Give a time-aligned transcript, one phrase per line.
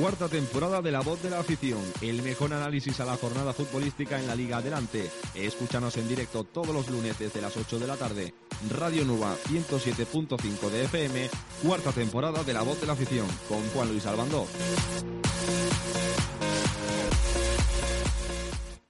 [0.00, 4.20] Cuarta temporada de La Voz de la Afición, el mejor análisis a la jornada futbolística
[4.20, 5.10] en la Liga Adelante.
[5.34, 8.32] Escúchanos en directo todos los lunes desde las 8 de la tarde.
[8.70, 11.28] Radio Nuba 107.5 de FM,
[11.64, 14.46] cuarta temporada de La Voz de la Afición, con Juan Luis Albandó.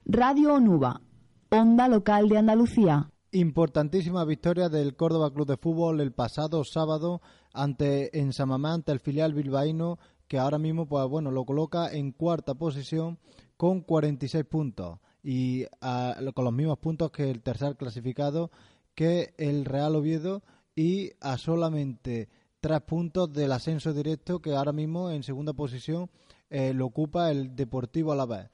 [0.04, 1.00] Radio Onuba,
[1.50, 3.10] onda local de Andalucía.
[3.30, 7.22] Importantísima victoria del Córdoba Club de Fútbol el pasado sábado
[7.54, 9.98] ante en Samamá ante el filial bilbaíno
[10.28, 13.18] que ahora mismo pues bueno lo coloca en cuarta posición
[13.56, 18.50] con 46 puntos y ah, con los mismos puntos que el tercer clasificado
[18.94, 20.42] que el Real Oviedo
[20.74, 22.28] y a solamente
[22.60, 26.10] tres puntos del ascenso directo que ahora mismo en segunda posición
[26.50, 28.50] eh, lo ocupa el Deportivo Alavés.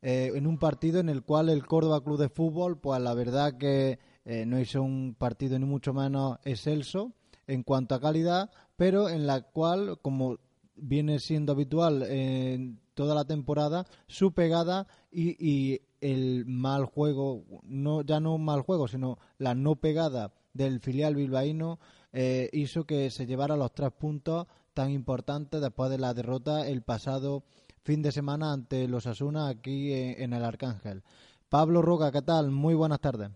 [0.00, 3.58] Eh, en un partido en el cual el Córdoba Club de Fútbol, pues la verdad
[3.58, 7.12] que eh, no hizo un partido ni mucho menos excelso
[7.46, 10.38] en cuanto a calidad, pero en la cual, como
[10.80, 18.02] viene siendo habitual en toda la temporada, su pegada y, y el mal juego, no
[18.02, 21.78] ya no mal juego, sino la no pegada del filial bilbaíno
[22.12, 26.82] eh, hizo que se llevara los tres puntos tan importantes después de la derrota el
[26.82, 27.44] pasado
[27.82, 31.02] fin de semana ante los Asuna aquí en, en el Arcángel.
[31.48, 32.50] Pablo Roca, ¿qué tal?
[32.50, 33.30] Muy buenas tardes.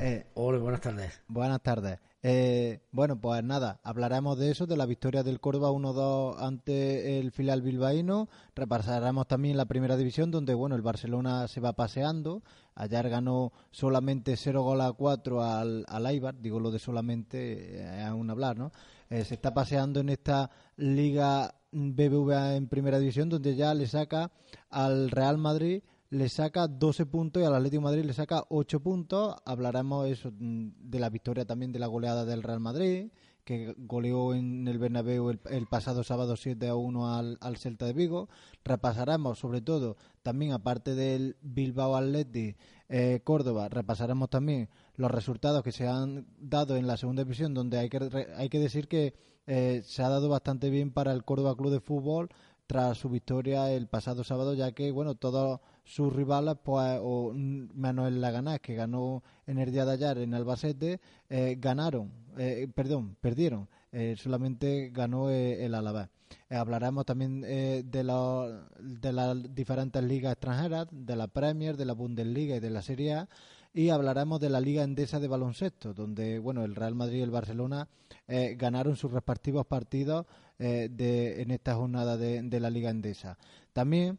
[0.00, 1.20] Eh, Hola, buenas tardes.
[1.28, 1.98] Buenas tardes.
[2.24, 7.32] Eh, bueno, pues nada, hablaremos de eso, de la victoria del Córdoba 1-2 ante el
[7.32, 8.28] filial bilbaíno.
[8.54, 12.42] Repasaremos también la primera división, donde bueno, el Barcelona se va paseando.
[12.76, 18.02] Ayer ganó solamente 0 goles a 4 al, al Eibar, digo lo de solamente, eh,
[18.02, 18.70] aún hablar, ¿no?
[19.10, 24.30] Eh, se está paseando en esta Liga BBVA en primera división, donde ya le saca
[24.70, 29.34] al Real Madrid le saca 12 puntos y al Atlético Madrid le saca 8 puntos.
[29.46, 33.10] Hablaremos eso, mm, de la victoria también de la goleada del Real Madrid,
[33.44, 37.94] que goleó en el Bernabéu el, pasado sábado 7 a 1 al, al, Celta de
[37.94, 38.28] Vigo.
[38.62, 42.58] Repasaremos sobre todo también, aparte del Bilbao Athletic
[42.90, 47.78] eh, Córdoba, repasaremos también los resultados que se han dado en la segunda división, donde
[47.78, 49.14] hay que, hay que decir que
[49.46, 52.28] eh, se ha dado bastante bien para el Córdoba Club de Fútbol
[52.66, 58.12] tras su victoria el pasado sábado, ya que bueno todos sus rivales, pues, o menos
[58.12, 63.68] Laganás, que ganó en el día de ayer en Albacete, eh, ganaron, eh, perdón, perdieron,
[63.90, 66.08] eh, solamente ganó el Alavés.
[66.50, 72.56] hablaremos también de, la, de las diferentes ligas extranjeras, de la Premier, de la Bundesliga
[72.56, 73.28] y de la Serie A,
[73.74, 77.30] y hablaremos de la Liga Endesa de Baloncesto, donde bueno el Real Madrid y el
[77.30, 77.88] Barcelona
[78.28, 80.26] eh, ganaron sus respectivos partidos
[80.58, 83.38] eh, de, en esta jornada de, de, la Liga Endesa.
[83.72, 84.18] También,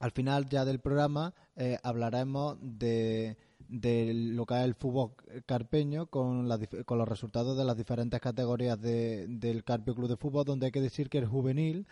[0.00, 3.36] al final ya del programa, eh, hablaremos de,
[3.68, 5.12] de, lo que es el fútbol
[5.46, 10.16] carpeño con, la, con los resultados de las diferentes categorías de, del Carpio Club de
[10.16, 11.86] Fútbol, donde hay que decir que el juvenil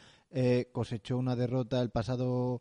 [0.72, 2.60] cosechó una derrota el pasado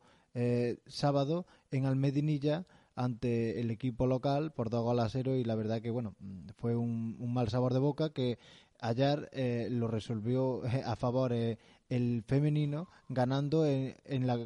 [0.85, 2.65] sábado en Almedinilla
[2.97, 6.15] ante el equipo local por dos goles a cero y la verdad que bueno
[6.57, 8.39] fue un, un mal sabor de boca que
[8.79, 11.59] ayer eh, lo resolvió eh, a favor eh,
[11.89, 14.39] el femenino ganando en, en, la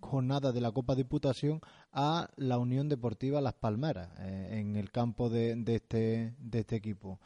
[0.00, 1.60] jornada de la Copa Diputación
[1.92, 7.20] a la Unión Deportiva Las Palmeras en el campo de, de, este de este equipo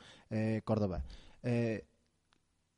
[0.64, 1.04] Córdoba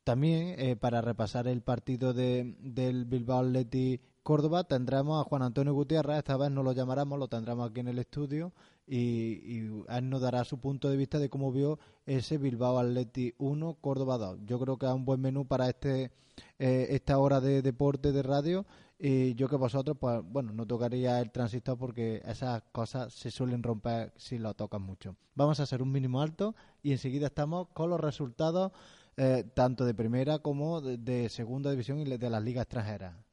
[0.05, 6.19] también para repasar el partido de, del Bilbao Athletic Córdoba tendremos a Juan Antonio Gutiérrez,
[6.19, 8.53] esta vez no lo llamaremos, lo tendremos aquí en el estudio
[8.85, 13.35] y, y él nos dará su punto de vista de cómo vio ese Bilbao Atleti
[13.39, 14.41] 1, Córdoba 2.
[14.45, 16.11] Yo creo que es un buen menú para este
[16.59, 18.67] eh, esta hora de deporte de radio
[18.99, 23.63] y yo que vosotros, pues bueno, no tocaría el transistor porque esas cosas se suelen
[23.63, 25.17] romper si lo tocan mucho.
[25.35, 28.73] Vamos a hacer un mínimo alto y enseguida estamos con los resultados
[29.19, 33.26] eh, tanto de primera como de, de segunda división y de las ligas extranjeras.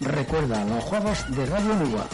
[0.00, 2.06] Recuerda los jueves de Radio Nuba.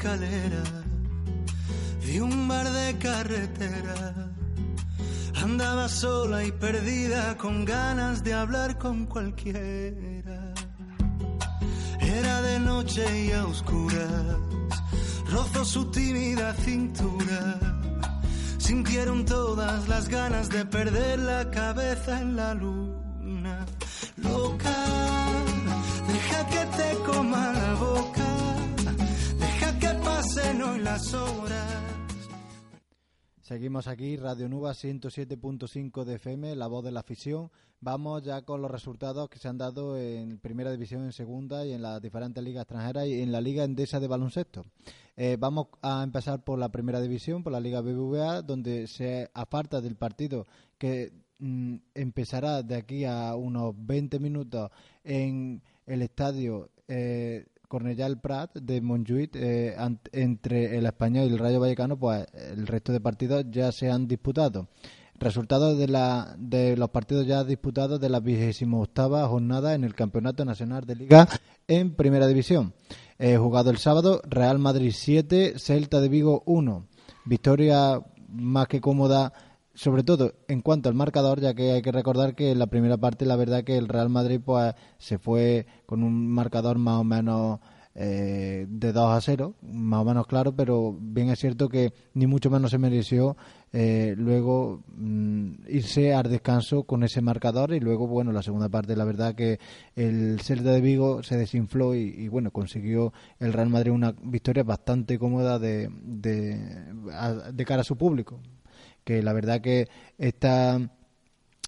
[0.00, 0.62] Escalera
[2.06, 4.32] de un bar de carretera.
[5.42, 10.54] Andaba sola y perdida con ganas de hablar con cualquiera.
[12.00, 14.38] Era de noche y a oscuras,
[15.30, 17.60] rozó su tímida cintura.
[18.56, 23.66] Sintieron todas las ganas de perder la cabeza en la luna.
[24.16, 24.76] Loca,
[26.08, 27.59] deja que te coma
[30.60, 31.16] pasen hoy las.
[33.40, 37.50] Seguimos aquí, Radio Nuba 107.5 de FM, la voz de la afición.
[37.80, 41.72] Vamos ya con los resultados que se han dado en Primera División, en Segunda y
[41.72, 44.66] en las diferentes ligas extranjeras y en la Liga Endesa de Baloncesto.
[45.16, 49.80] Eh, vamos a empezar por la Primera División, por la Liga BBVA, donde se aparta
[49.80, 50.46] del partido
[50.78, 54.70] que mm, empezará de aquí a unos 20 minutos
[55.02, 59.76] en el estadio eh, Cornellà el Prat de Montjuïc eh,
[60.12, 64.08] entre el Español y el Rayo Vallecano, pues el resto de partidos ya se han
[64.08, 64.66] disputado.
[65.20, 69.94] Resultados de, la, de los partidos ya disputados de la vigésima octava jornada en el
[69.94, 71.28] Campeonato Nacional de Liga
[71.68, 72.72] en Primera División.
[73.18, 76.86] Eh, jugado el sábado, Real Madrid 7, Celta de Vigo 1.
[77.26, 78.00] Victoria
[78.32, 79.32] más que cómoda,
[79.80, 82.98] sobre todo en cuanto al marcador, ya que hay que recordar que en la primera
[82.98, 87.04] parte la verdad que el Real Madrid pues se fue con un marcador más o
[87.04, 87.60] menos
[87.94, 92.26] eh, de 2 a 0, más o menos claro, pero bien es cierto que ni
[92.26, 93.38] mucho menos se mereció
[93.72, 98.94] eh, luego mm, irse al descanso con ese marcador y luego, bueno, la segunda parte,
[98.96, 99.60] la verdad que
[99.96, 104.62] el Celta de Vigo se desinfló y, y, bueno, consiguió el Real Madrid una victoria
[104.62, 106.58] bastante cómoda de, de,
[107.54, 108.40] de cara a su público,
[109.04, 109.88] que la verdad que
[110.18, 110.80] está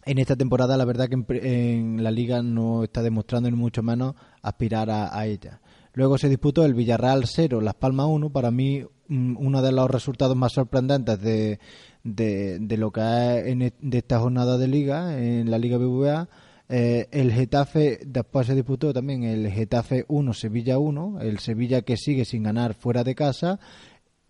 [0.04, 3.82] en esta temporada la verdad que en, en la liga no está demostrando ni mucho
[3.82, 5.60] menos aspirar a, ella.
[5.94, 10.36] Luego se disputó el Villarreal 0, Las Palmas 1, para mí uno de los resultados
[10.36, 11.60] más sorprendentes de,
[12.02, 15.76] de, de lo que es en e- de esta jornada de liga, en la Liga
[15.76, 16.28] BBVA.
[16.68, 21.98] Eh, el Getafe, después se disputó también el Getafe 1, Sevilla 1, el Sevilla que
[21.98, 23.60] sigue sin ganar fuera de casa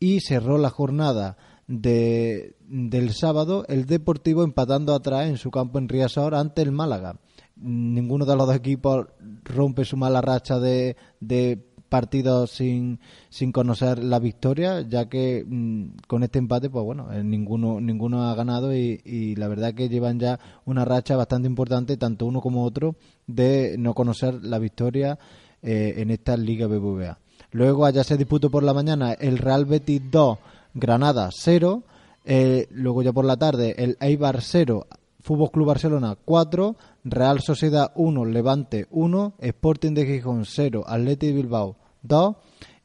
[0.01, 1.37] y cerró la jornada
[1.81, 7.17] de, del sábado el Deportivo empatando atrás en su campo en Riazor ante el Málaga.
[7.57, 9.07] Ninguno de los dos equipos
[9.45, 16.07] rompe su mala racha de, de partidos sin, sin conocer la victoria, ya que mm,
[16.09, 20.19] con este empate, pues bueno, eh, ninguno, ninguno ha ganado y, la verdad que llevan
[20.19, 22.97] ya una racha bastante importante, tanto uno como otro,
[23.27, 25.19] de no conocer la victoria
[25.63, 27.19] eh, en esta Liga BBVA.
[27.51, 30.39] Luego allá se disputó por la mañana el Real Betis 2,
[30.75, 31.83] Granada 0.
[32.25, 34.87] Eh, luego ya por la tarde el Eibar 0,
[35.21, 41.33] Fútbol Club Barcelona 4, Real Sociedad 1, Levante 1, Sporting de Gijón 0, Atleti de
[41.33, 42.37] Bilbao 2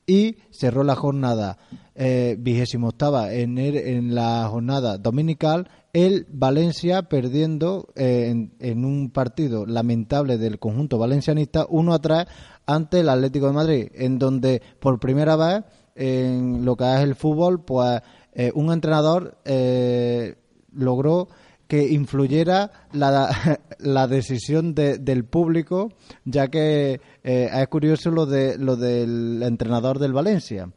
[0.07, 1.57] y cerró la jornada
[1.93, 8.85] eh, vigésimo octava en, el- en la jornada dominical el Valencia perdiendo eh, en, en
[8.85, 12.25] un partido lamentable del conjunto valencianista 1 a 3
[12.67, 15.63] ante el Atlético de Madrid en donde por primera vez
[15.97, 18.01] en lo que es el fútbol pues
[18.33, 20.35] eh, un entrenador eh,
[20.73, 21.27] logró
[21.67, 23.29] que influyera la,
[23.79, 25.91] la decisión de- del público,
[26.23, 30.69] ya que eh, es curioso lo de lo del entrenador del Valencia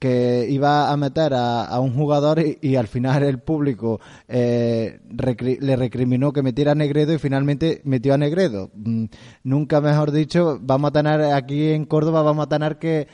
[0.00, 4.98] que iba a meter a, a un jugador y, al final el público eh,
[5.60, 8.72] le recriminó que metiera a Negredo y finalmente metió a Negredo.
[8.74, 9.04] Mm,
[9.44, 13.06] nunca mejor dicho, vamos a tener aquí en Córdoba, vamos a tener que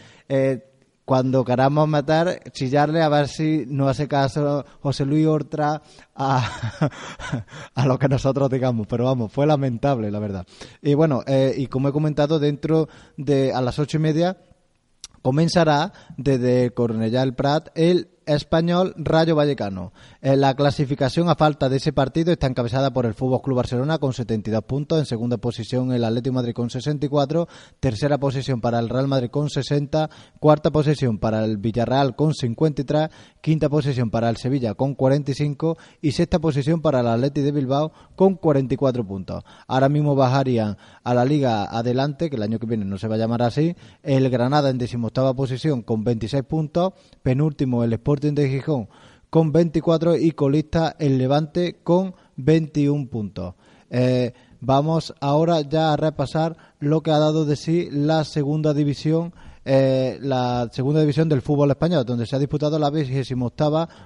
[1.09, 5.81] cuando queramos matar, chillarle a ver si no hace caso José Luis Hortra
[6.15, 8.87] a, lo que nosotros digamos.
[8.87, 10.47] Pero vamos, fue lamentable, la verdad.
[10.83, 14.37] Y bueno, eh, y como he comentado, dentro de a las ocho y media
[15.23, 19.92] comenzará desde Cornellà el Prat el Español Rayo Vallecano.
[20.20, 23.99] Eh, la clasificación a falta de ese partido está encabezada por el Fútbol Club Barcelona
[23.99, 27.49] con 72 puntos, en segunda posición el Atlético Madrid con 64,
[27.80, 33.08] tercera posición para el Real Madrid con 60, cuarta posición para el Villarreal con 53,
[33.40, 37.92] quinta posición para el Sevilla con 45 y sexta posición para el Atlético de Bilbao
[38.14, 39.42] con 44 puntos.
[39.66, 43.14] Ahora mismo bajarían a la Liga adelante, que el año que viene no se va
[43.14, 46.92] a llamar así, el Granada en decimoctava posición con 26 puntos,
[47.23, 48.89] penúltimo el Sporting de Gijón
[49.31, 53.55] con 24 y colista el Levante con 21 puntos.
[53.91, 59.33] Eh, vamos ahora ya a repasar lo que ha dado de sí la segunda división
[59.71, 63.35] eh, la segunda división del fútbol español, donde se ha disputado la 28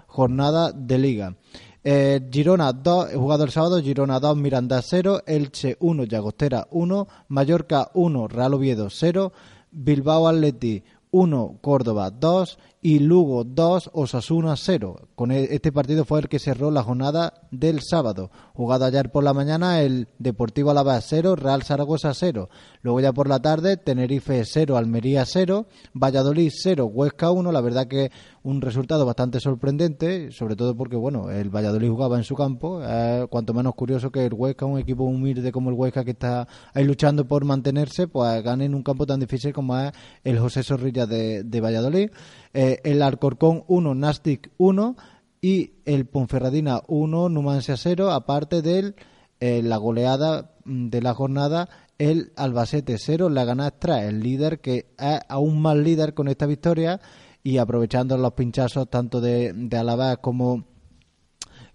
[0.09, 1.37] jornada de liga.
[1.85, 7.90] Eh, Girona 2, jugado el sábado, Girona 2, Miranda 0, Elche 1, Llagostera 1, Mallorca
[7.95, 9.33] 1, Real Oviedo 0,
[9.71, 15.09] Bilbao Atleti 1, Córdoba 2 y Lugo 2, Osasuna 0.
[15.30, 18.30] E- este partido fue el que cerró la jornada del sábado.
[18.54, 22.48] Jugado ayer por la mañana el Deportivo Alavés 0, Real Zaragoza 0.
[22.82, 27.52] Luego ya por la tarde Tenerife 0, Almería 0, Valladolid 0, Huesca 1.
[27.52, 28.10] La verdad que
[28.42, 33.26] un resultado bastante sorprendente, sobre todo porque bueno, el Valladolid jugaba en su campo, eh,
[33.30, 36.84] cuanto menos curioso que el Huesca, un equipo humilde como el Huesca que está ahí
[36.84, 39.92] luchando por mantenerse, pues gane en un campo tan difícil como es
[40.24, 42.10] el José Zorrilla de, de Valladolid.
[42.54, 44.96] Eh, el Alcorcón 1, Nastic 1
[45.42, 48.94] y el Ponferradina 1, Numancia 0, aparte de
[49.40, 51.68] la goleada mm, de la jornada
[51.99, 56.46] el Albacete 0, la gana 3, el líder que es aún más líder con esta
[56.46, 57.00] victoria
[57.44, 60.64] y aprovechando los pinchazos tanto de, de Alavés como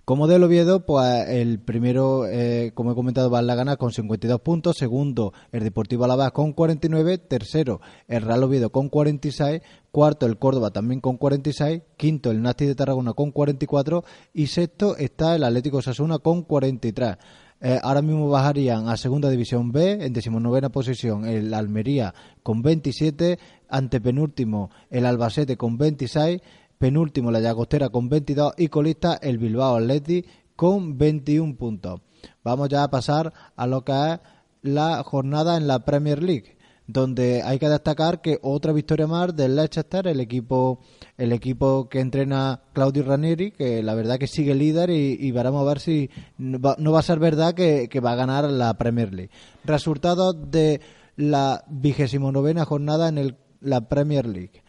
[0.08, 3.92] como del Oviedo, pues el primero, eh, como he comentado, va a la gana con
[3.92, 4.78] 52 puntos.
[4.78, 7.18] Segundo, el Deportivo Alavés con 49.
[7.18, 9.62] Tercero, el Real Oviedo con 46.
[9.98, 11.82] Cuarto, el Córdoba también con 46.
[11.98, 14.04] Quinto, el Nasti de Tarragona con 44.
[14.32, 17.18] Y sexto está el Atlético Sasuna con 43.
[17.62, 22.14] Eh, ahora mismo bajarían a Segunda División B, en decimonovena posición el Almería
[22.44, 23.40] con 27,
[23.70, 26.42] antepenúltimo el Albacete con 26,
[26.78, 32.02] penúltimo la Llagostera con 22 y colista el Bilbao Athletic con 21 puntos.
[32.44, 34.20] Vamos ya a pasar a lo que es
[34.62, 36.57] la jornada en la Premier League,
[36.88, 40.80] donde hay que destacar que otra victoria más del Leicester, el equipo
[41.18, 45.66] el equipo que entrena Claudio Ranieri, que la verdad que sigue líder y, veremos a
[45.66, 49.32] ver si no va, a ser verdad que, va a ganar la Premier League.
[49.66, 50.80] Resultados de
[51.16, 54.64] la vigésimo novena jornada en el, la Premier League.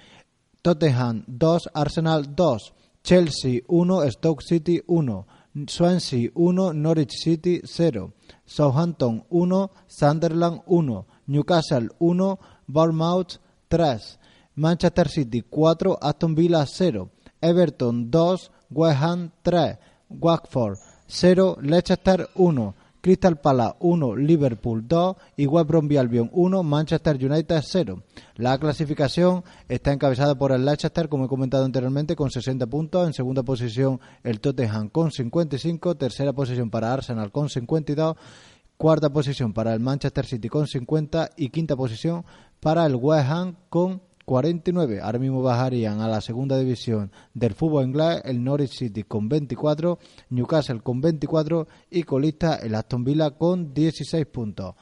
[0.63, 5.27] Tottenham 2, Arsenal 2, Chelsea 1, Stoke City 1,
[5.67, 8.13] Swansea 1, Norwich City 0,
[8.47, 14.19] Southampton 1, Sunderland 1, Newcastle 1, Bournemouth 3,
[14.57, 17.09] Manchester City 4, Aston Villa 0,
[17.41, 19.79] Everton 2, West Ham 3,
[20.11, 27.17] Watford 0, Leicester 1, Crystal Palace 1, Liverpool 2 y West Bromwich Albion 1, Manchester
[27.17, 28.03] United 0.
[28.37, 33.07] La clasificación está encabezada por el Leicester, como he comentado anteriormente, con 60 puntos.
[33.07, 35.95] En segunda posición el Tottenham con 55.
[35.95, 38.17] Tercera posición para Arsenal con 52.
[38.79, 41.31] Cuarta posición para el Manchester City con 50.
[41.37, 42.25] Y quinta posición
[42.61, 45.01] para el West Ham con 49.
[45.03, 49.99] Ahora mismo bajarían a la segunda división del fútbol inglés el Norwich City con 24,
[50.31, 54.77] Newcastle con 24 y colista el Aston Villa con 16 puntos.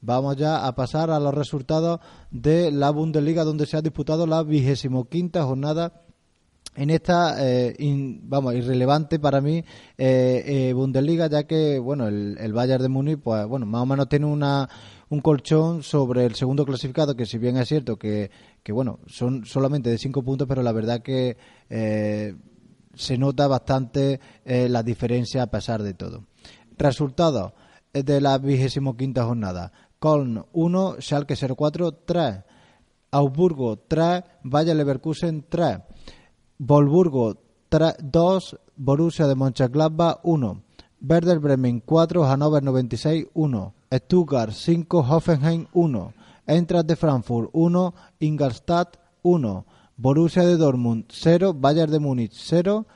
[0.00, 4.42] Vamos ya a pasar a los resultados de la Bundesliga donde se ha disputado la
[4.42, 6.01] vigésimo quinta jornada
[6.74, 7.76] en esta eh,
[8.22, 9.64] vamos irrelevante para mí
[9.98, 13.86] eh, eh, Bundesliga ya que bueno el, el Bayern de Múnich pues bueno más o
[13.86, 14.68] menos tiene una
[15.10, 18.30] un colchón sobre el segundo clasificado que si bien es cierto que,
[18.62, 21.36] que bueno son solamente de cinco puntos pero la verdad que
[22.94, 26.24] se nota bastante la diferencia a pesar de todo.
[26.76, 27.52] Resultados
[27.92, 29.72] de la vigésimo quinta jornada.
[29.98, 32.44] Köln 1 Schalke 04 3
[33.12, 35.78] Augsburgo 3 Bayer Leverkusen 3
[36.64, 37.34] Volburgo
[37.70, 40.62] 2, Borussia de Mönchengladbach 1,
[41.00, 46.14] Werder Bremen 4, Hannover 96 1, Stuttgart 5, Hoffenheim 1,
[46.46, 49.64] Eintracht de Frankfurt 1, Ingolstadt 1,
[49.96, 52.86] Borussia de Dortmund 0, Bayern de Múnich 0,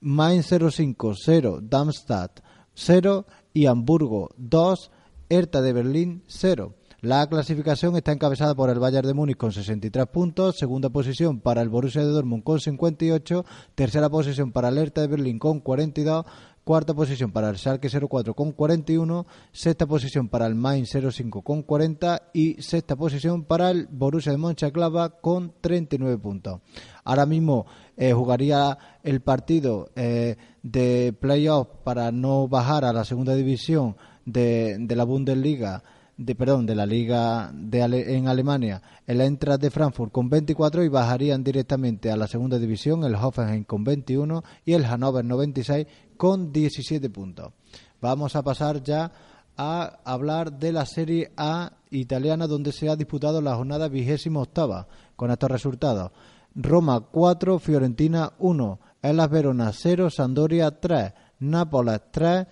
[0.00, 2.42] Mainz 05 0, Darmstadt
[2.74, 4.90] 0 y Hamburgo 2,
[5.30, 6.74] Hertha de Berlín 0.
[7.04, 11.60] La clasificación está encabezada por el Bayern de Múnich con 63 puntos, segunda posición para
[11.60, 13.44] el Borussia de Dortmund con 58,
[13.74, 16.24] tercera posición para el Hertha de Berlín con 42,
[16.64, 21.62] cuarta posición para el Schalke 04 con 41, sexta posición para el Mainz 05 con
[21.62, 26.62] 40 y sexta posición para el Borussia de Mönchengladbach con 39 puntos.
[27.04, 27.66] Ahora mismo
[27.98, 33.94] eh, jugaría el partido eh, de playoff para no bajar a la segunda división
[34.24, 35.82] de la Bundesliga
[36.16, 37.80] de perdón de la liga de
[38.16, 43.04] en Alemania el Eintracht de Frankfurt con 24 y bajarían directamente a la segunda división
[43.04, 47.52] el Hoffenheim con 21 y el Hannover 96 con 17 puntos.
[48.00, 49.10] Vamos a pasar ya
[49.56, 54.86] a hablar de la Serie A italiana donde se ha disputado la jornada vigésima octava
[55.16, 56.12] con estos resultados.
[56.54, 62.46] Roma 4, Fiorentina 1, Elas Verona 0, Sandoria 3, Nápoles 3,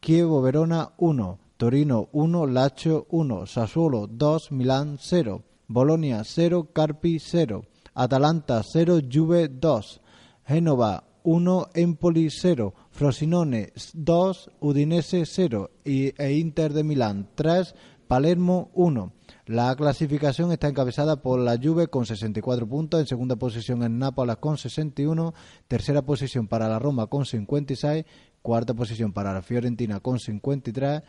[0.00, 7.64] Chievo Verona 1, Torino 1, Lazio 1, Sassuolo 2, Milán 0, Bolonia 0, Carpi 0,
[7.94, 10.00] Atalanta 0, Juve 2,
[10.46, 17.74] Génova 1, Empoli 0, Frosinone 2, Udinese 0 y, e Inter de Milán 3,
[18.08, 19.12] Palermo 1.
[19.46, 24.36] La clasificación está encabezada por la Juve con 64 puntos, en segunda posición en Nápoles
[24.38, 25.34] con 61,
[25.68, 28.04] tercera posición para la Roma con 56,
[28.42, 31.02] cuarta posición para la Fiorentina con 53,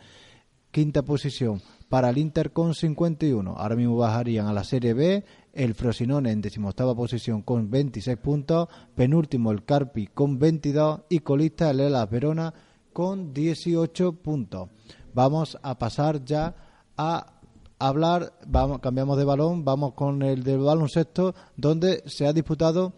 [0.76, 3.56] quinta posición para el Inter con 51.
[3.56, 8.68] Ahora mismo bajarían a la Serie B el Frosinone en decimoctava posición con 26 puntos,
[8.94, 12.54] penúltimo el Carpi con 22 y colista el Elas Verona
[12.92, 14.68] con 18 puntos.
[15.14, 16.54] Vamos a pasar ya
[16.98, 17.40] a
[17.80, 22.92] hablar, vamos, cambiamos de balón, vamos con el del baloncesto, donde se ha disputado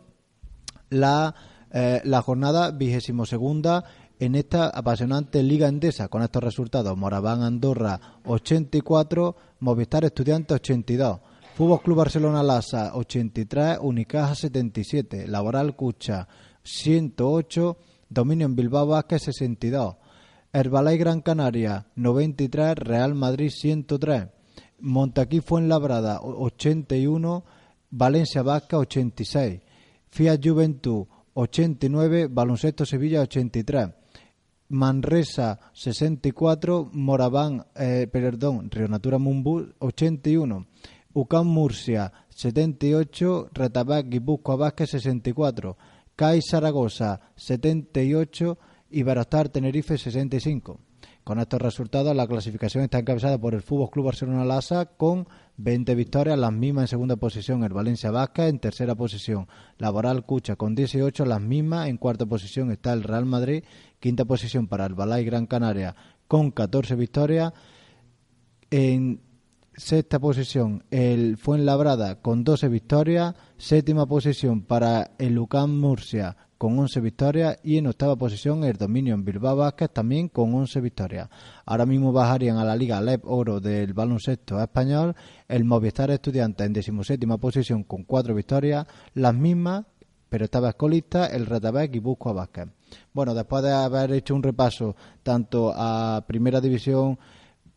[0.90, 1.36] la,
[1.72, 3.86] eh, la jornada vigésimo segunda
[4.20, 6.08] en esta apasionante Liga Endesa.
[6.08, 6.98] Con estos resultados.
[6.98, 11.20] Moraván Andorra 84, Movistar Estudiantes 82,
[11.56, 16.28] Fútbol Club Barcelona Lasa 83, Unicaja 77, Laboral Cucha
[16.64, 17.78] 108,
[18.10, 19.96] Dominio en Bilbao Vázquez 62,
[20.54, 24.28] Herbalay Gran Canaria 93, Real Madrid 103,
[24.80, 27.44] Montaquí Fuenlabrada 81,
[27.90, 29.62] Valencia Vasca 86,
[30.10, 33.90] Fiat Juventud 89, Baloncesto Sevilla 83,
[34.70, 40.68] Manresa 64, Moraván, eh, perdón, Río Natura Mumbu 81,
[41.14, 45.78] UCAM Murcia 78, Retabac Guipúzcoa Vázquez 64,
[46.16, 48.58] CAI Zaragoza 78
[48.90, 50.87] y Barastar Tenerife 65.
[51.28, 55.94] Con estos resultados, la clasificación está encabezada por el Fútbol Club Barcelona Lasa con 20
[55.94, 59.46] victorias, las mismas en segunda posición el Valencia Vasca, en tercera posición
[59.78, 63.66] Laboral Cucha con 18, las mismas, en cuarta posición está el Real Madrid,
[64.00, 65.98] quinta posición para el Balay Gran Canaria
[66.30, 67.52] con 14 victorias,
[68.72, 69.20] en
[69.76, 77.00] sexta posición el Fuenlabrada con 12 victorias, séptima posición para el Lucán Murcia con 11
[77.02, 81.30] victorias y en octava posición el dominio en Bilbao Vázquez también con 11 victorias.
[81.66, 85.16] Ahora mismo bajarían a la Liga LEP Oro del baloncesto español
[85.48, 89.86] el Movistar Estudiantes en decimoséptima posición con 4 victorias, las mismas,
[90.30, 92.68] pero estaba escolista el Retabek y Busco Vázquez.
[93.14, 97.18] Bueno, después de haber hecho un repaso tanto a Primera División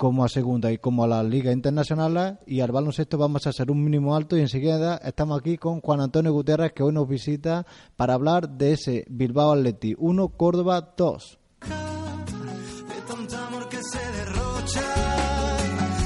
[0.00, 3.70] como a segunda y como a las ligas internacionales y al baloncesto vamos a hacer
[3.70, 7.66] un mínimo alto y enseguida estamos aquí con Juan Antonio Gutiérrez que hoy nos visita
[7.96, 11.38] para hablar de ese Bilbao Atleti 1 Córdoba 2.
[11.60, 14.86] de tanto amor que se derrocha,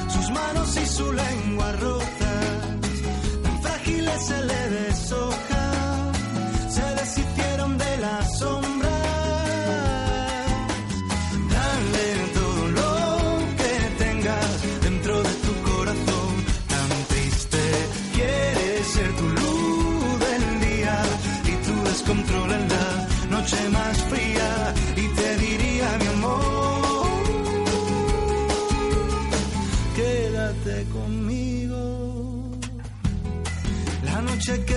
[0.09, 2.33] sus manos y su lengua rota,
[3.45, 4.31] tan frágiles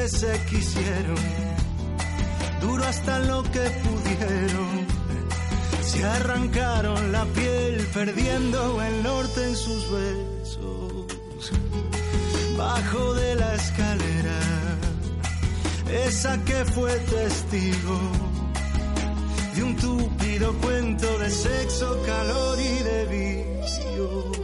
[0.08, 1.18] se quisieron,
[2.62, 4.88] duro hasta lo que pudieron.
[5.82, 11.08] Se arrancaron la piel perdiendo el norte en sus besos.
[12.58, 14.40] Bajo de la escalera,
[16.06, 18.00] esa que fue testigo
[19.56, 24.37] de un túpido cuento de sexo, calor y de vicio.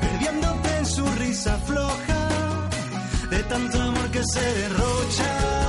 [0.00, 2.28] Perdiéndote en su risa floja,
[3.30, 5.65] de tanto amor que se derrocha,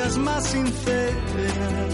[0.00, 1.92] más sinceras.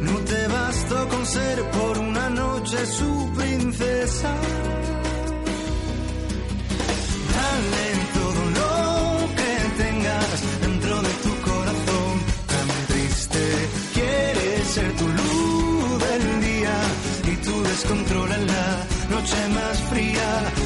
[0.00, 4.34] No te bastó con ser por una noche su princesa.
[7.36, 7.86] Dale
[8.18, 10.28] todo lo que tengas
[10.62, 12.14] dentro de tu corazón
[12.46, 13.40] tan triste.
[13.92, 16.76] Quieres ser tu luz del día
[17.32, 20.63] y tú descontrolas la noche más fría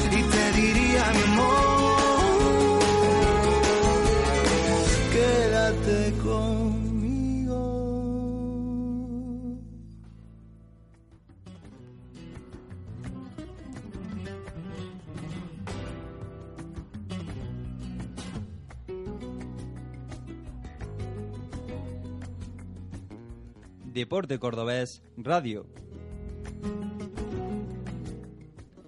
[23.99, 25.65] Deporte Cordobés Radio.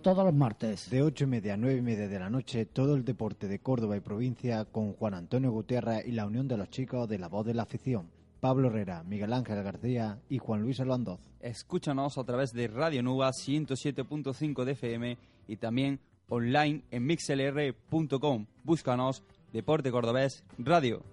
[0.02, 0.89] Todos los martes.
[0.89, 3.60] De ocho y media a nueve y media de la noche, todo el deporte de
[3.60, 7.28] Córdoba y provincia con Juan Antonio Gutiérrez y la unión de los chicos de la
[7.28, 8.10] voz de la afición.
[8.39, 11.19] Pablo Herrera, Miguel Ángel García y Juan Luis Hernández.
[11.41, 18.45] Escúchanos a través de Radio Nuba 107.5 de FM y también online en mixlr.com.
[18.63, 21.04] Búscanos Deporte Cordobés Radio.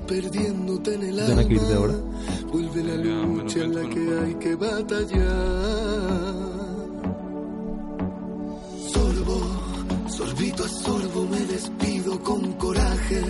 [0.00, 1.94] Perdiéndote en el Tiene que ir de ahora.
[2.52, 6.34] Vuelve la lucha en la que hay que batallar.
[8.92, 9.40] Sorbo,
[10.08, 13.22] sorbito a sorbo, me despido con coraje.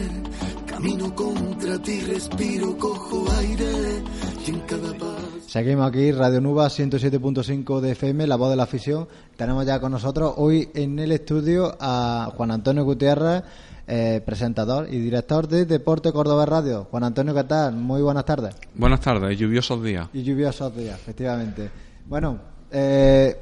[0.67, 4.03] Camino contra ti, respiro, cojo aire.
[4.47, 5.29] Y en cada paso.
[5.49, 9.09] Seguimos aquí, Radio Nuba 107.5 de FM, la voz de la afición.
[9.35, 13.45] Tenemos ya con nosotros hoy en el estudio a Juan Antonio Gutiérrez,
[13.91, 16.85] eh, presentador y director de Deporte Córdoba Radio.
[16.91, 17.75] Juan Antonio, ¿qué tal?
[17.75, 18.55] Muy buenas tardes.
[18.75, 20.09] Buenas tardes, lluviosos días.
[20.13, 21.71] Y lluviosos días, efectivamente.
[22.05, 22.39] Bueno,
[22.71, 23.35] eh,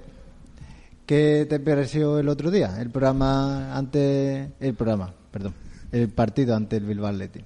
[1.05, 2.81] ¿qué te pareció el otro día?
[2.81, 5.53] El programa ante el programa, perdón,
[5.91, 7.45] el partido ante el Bilbao Athletic.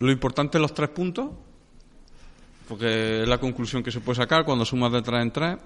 [0.00, 1.28] Lo importante los tres puntos,
[2.68, 5.56] porque es la conclusión que se puede sacar cuando sumas de tres en tres.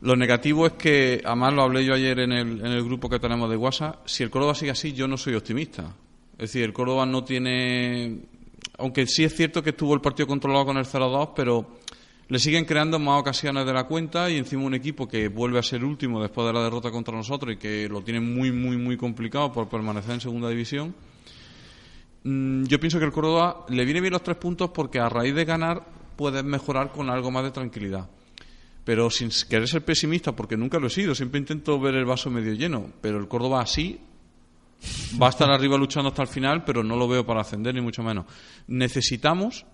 [0.00, 3.18] Lo negativo es que, además lo hablé yo ayer en el, en el grupo que
[3.18, 5.92] tenemos de WhatsApp, si el Córdoba sigue así, yo no soy optimista.
[6.32, 8.20] Es decir, el Córdoba no tiene.
[8.78, 11.78] Aunque sí es cierto que estuvo el partido controlado con el 0-2, pero
[12.28, 15.62] le siguen creando más ocasiones de la cuenta y encima un equipo que vuelve a
[15.64, 18.96] ser último después de la derrota contra nosotros y que lo tiene muy, muy, muy
[18.96, 20.94] complicado por permanecer en segunda división.
[22.22, 25.34] Mm, Yo pienso que el Córdoba le viene bien los tres puntos porque a raíz
[25.34, 25.82] de ganar
[26.16, 28.08] puedes mejorar con algo más de tranquilidad.
[28.88, 32.30] Pero sin querer ser pesimista, porque nunca lo he sido, siempre intento ver el vaso
[32.30, 32.90] medio lleno.
[33.02, 34.00] Pero el Córdoba así
[35.20, 37.82] va a estar arriba luchando hasta el final, pero no lo veo para ascender, ni
[37.82, 38.24] mucho menos.
[38.66, 39.66] Necesitamos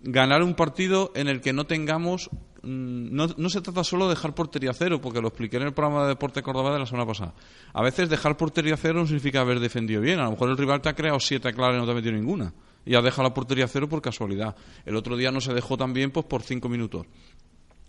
[0.00, 2.30] ganar un partido en el que no tengamos.
[2.62, 6.04] mm, No, se trata solo de dejar portería cero, porque lo expliqué en el programa
[6.04, 7.34] de Deporte Córdoba de la semana pasada.
[7.74, 10.20] A veces dejar portería cero no significa haber defendido bien.
[10.20, 12.14] A lo mejor el rival te ha creado siete claras y no te ha metido
[12.14, 12.54] ninguna.
[12.86, 14.56] Y has dejado la portería cero por casualidad.
[14.86, 17.04] El otro día no se dejó tan bien pues, por cinco minutos.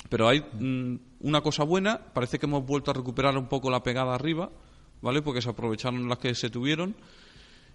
[0.10, 3.84] Pero hay mm, una cosa buena, parece que hemos vuelto a recuperar un poco la
[3.84, 4.50] pegada arriba,
[5.02, 5.22] ¿vale?
[5.22, 6.96] Porque se aprovecharon las que se tuvieron.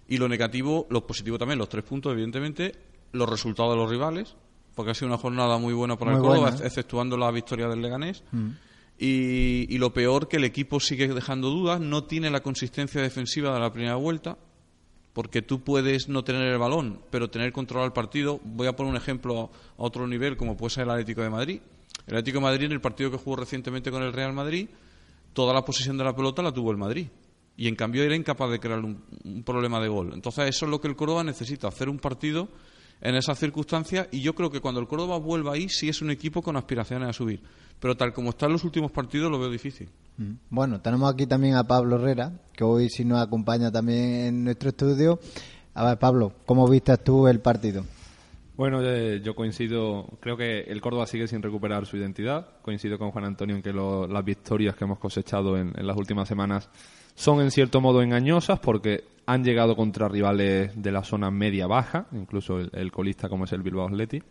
[0.07, 2.73] Y lo negativo, lo positivo también, los tres puntos, evidentemente,
[3.11, 4.35] los resultados de los rivales,
[4.75, 6.67] porque ha sido una jornada muy buena para Muy el Córdoba, buena, ¿eh?
[6.67, 8.23] exceptuando la victoria del Leganés.
[8.31, 8.49] Mm.
[8.99, 13.53] Y, y lo peor, que el equipo sigue dejando dudas, no tiene la consistencia defensiva
[13.53, 14.37] de la primera vuelta,
[15.13, 18.41] porque tú puedes no tener el balón, pero tener control al partido.
[18.43, 21.61] Voy a poner un ejemplo a otro nivel, como puede ser el Atlético de Madrid.
[22.07, 24.67] El Atlético de Madrid, en el partido que jugó recientemente con el Real Madrid,
[25.33, 27.07] toda la posesión de la pelota la tuvo el Madrid.
[27.57, 30.11] Y en cambio era incapaz de crear un, problema de gol.
[30.13, 32.49] Entonces eso es lo que el Córdoba necesita, hacer un partido
[33.01, 34.07] en esas circunstancias.
[34.11, 37.09] Y yo creo que cuando el Córdoba vuelva ahí, sí es un equipo con aspiraciones
[37.09, 37.41] a subir.
[37.79, 39.89] Pero tal como están los últimos partidos, lo veo difícil.
[40.17, 40.33] Mm.
[40.49, 44.69] Bueno, tenemos aquí también a Pablo Herrera, que hoy sí nos acompaña también en nuestro
[44.69, 45.19] estudio.
[45.73, 47.83] A ver, Pablo, ¿cómo viste tú el partido?
[48.57, 52.61] Bueno, eh, yo coincido, creo que el Córdoba sigue sin recuperar su identidad.
[52.61, 55.97] Coincido con Juan Antonio en que lo- las victorias que hemos cosechado en, en las
[55.97, 56.69] últimas semanas
[57.15, 62.59] son en cierto modo engañosas porque han llegado contra rivales de la zona media-baja, incluso
[62.59, 64.23] el, colista como es el Bilbao Athletic.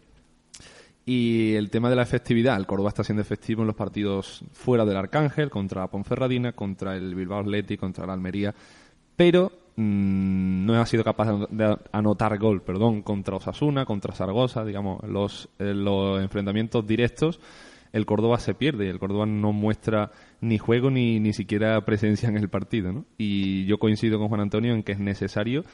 [1.07, 4.87] Y el tema de la efectividad, el Córdoba está siendo efectivo en los partidos fuera
[4.87, 8.55] del Arcángel, contra Ponferradina, contra el Bilbao Athletic, contra la Almería,
[9.17, 15.03] pero mm, no ha sido capaz de- anotar gol, perdón, contra Osasuna, contra Zaragoza, digamos,
[15.09, 17.41] los, eh, los enfrentamientos directos,
[17.93, 20.11] el Córdoba se pierde y el Córdoba no muestra
[20.41, 23.05] ni juego ni, ni siquiera presencia en el partido, ¿no?
[23.19, 25.65] Y yo coincido con Juan Antonio en que es necesario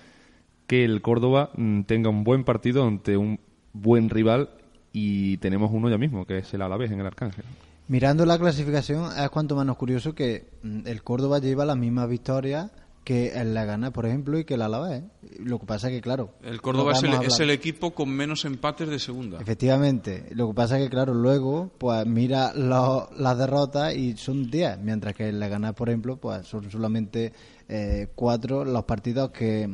[0.66, 3.40] que el Córdoba mm, tenga un buen partido ante un
[3.72, 4.50] buen rival
[4.92, 7.44] y tenemos uno ya mismo, que es el Alavés en el Arcángel.
[7.88, 12.70] Mirando la clasificación, es cuanto menos curioso que mm, el Córdoba lleva las mismas victorias
[13.04, 15.02] que el Gana, por ejemplo, y que el Alavés.
[15.38, 16.30] Lo que pasa es que, claro...
[16.42, 19.40] El Córdoba es el, es equipo con menos empates de segunda.
[19.40, 20.26] Efectivamente.
[20.32, 24.78] Lo que pasa es que, claro, luego, pues mira lo- las derrotas y son 10,
[24.80, 27.32] mientras que el Gana, por ejemplo, pues son solamente
[27.68, 29.68] eh, cuatro los partidos que,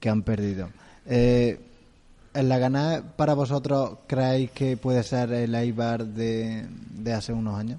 [0.00, 0.68] que han perdido.
[1.06, 1.60] Eh,
[2.34, 7.78] ¿El Gana para vosotros creéis que puede ser el Eibar de, de hace unos años?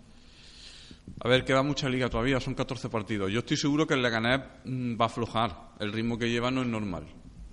[1.21, 3.31] A ver, queda mucha liga todavía, son 14 partidos.
[3.31, 5.71] Yo estoy seguro que el Leganés mm, va a aflojar.
[5.79, 7.05] El ritmo que lleva no es normal.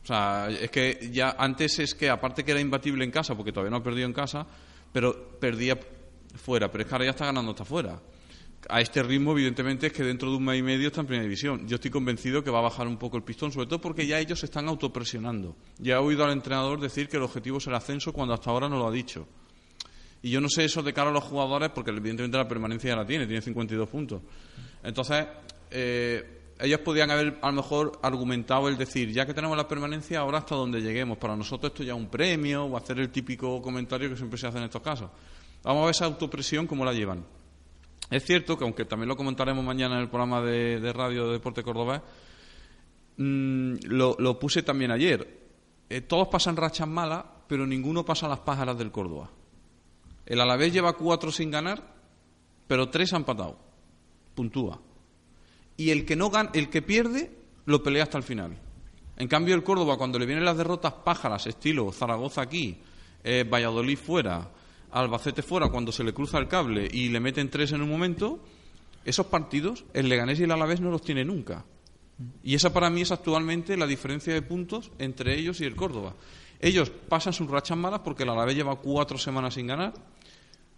[0.02, 3.52] O sea, es que ya antes es que, aparte que era imbatible en casa, porque
[3.52, 4.46] todavía no ha perdido en casa,
[4.92, 5.78] pero perdía
[6.34, 6.70] fuera.
[6.70, 8.00] Pero es que ahora ya está ganando hasta fuera.
[8.68, 11.24] A este ritmo, evidentemente, es que dentro de un mes y medio está en primera
[11.24, 11.66] división.
[11.68, 14.18] Yo estoy convencido que va a bajar un poco el pistón, sobre todo porque ya
[14.18, 15.56] ellos se están autopresionando.
[15.78, 18.68] Ya he oído al entrenador decir que el objetivo es el ascenso cuando hasta ahora
[18.68, 19.26] no lo ha dicho.
[20.22, 22.96] Y yo no sé eso de cara a los jugadores, porque evidentemente la permanencia ya
[22.96, 24.22] la tiene, tiene 52 puntos.
[24.82, 25.26] Entonces,
[25.70, 30.20] eh, ellos podían haber a lo mejor argumentado el decir, ya que tenemos la permanencia,
[30.20, 31.18] ahora hasta donde lleguemos.
[31.18, 34.46] Para nosotros esto ya es un premio, o hacer el típico comentario que siempre se
[34.46, 35.11] hace en estos casos.
[35.64, 37.24] Vamos a ver esa autopresión, cómo la llevan.
[38.08, 41.64] Es cierto que, aunque también lo comentaremos mañana en el programa de, radio de Deporte
[41.64, 42.00] Cordobés,
[43.16, 45.40] mm, lo, lo puse también ayer.
[45.88, 49.30] Eh, todos pasan rachas malas, pero ninguno pasa las pájaras del Córdoba.
[50.26, 51.82] El Alavés lleva cuatro sin ganar,
[52.66, 53.58] pero tres ha empatado.
[54.35, 54.80] Puntúa.
[55.76, 57.30] Y el que no gana, el que pierde,
[57.66, 58.56] lo pelea hasta el final.
[59.16, 62.78] En cambio, el Córdoba, cuando le vienen las derrotas pájaras, estilo Zaragoza aquí,
[63.24, 64.50] eh, Valladolid fuera,
[64.90, 68.40] Albacete fuera, cuando se le cruza el cable y le meten tres en un momento,
[69.04, 71.64] esos partidos, el Leganés y el Alavés no los tiene nunca.
[72.42, 76.14] Y esa para mí es actualmente la diferencia de puntos entre ellos y el Córdoba.
[76.62, 79.92] Ellos pasan sus rachas malas porque el Alavés lleva cuatro semanas sin ganar,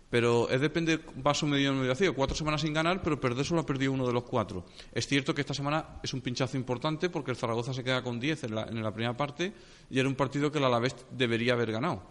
[0.09, 2.15] pero es depende vaso medio medio vacío.
[2.15, 4.65] Cuatro semanas sin ganar, pero perder solo ha perdido uno de los cuatro.
[4.93, 8.19] Es cierto que esta semana es un pinchazo importante porque el Zaragoza se queda con
[8.19, 9.53] 10 en la, en la primera parte
[9.91, 12.03] y era un partido que el Alavés debería haber ganado.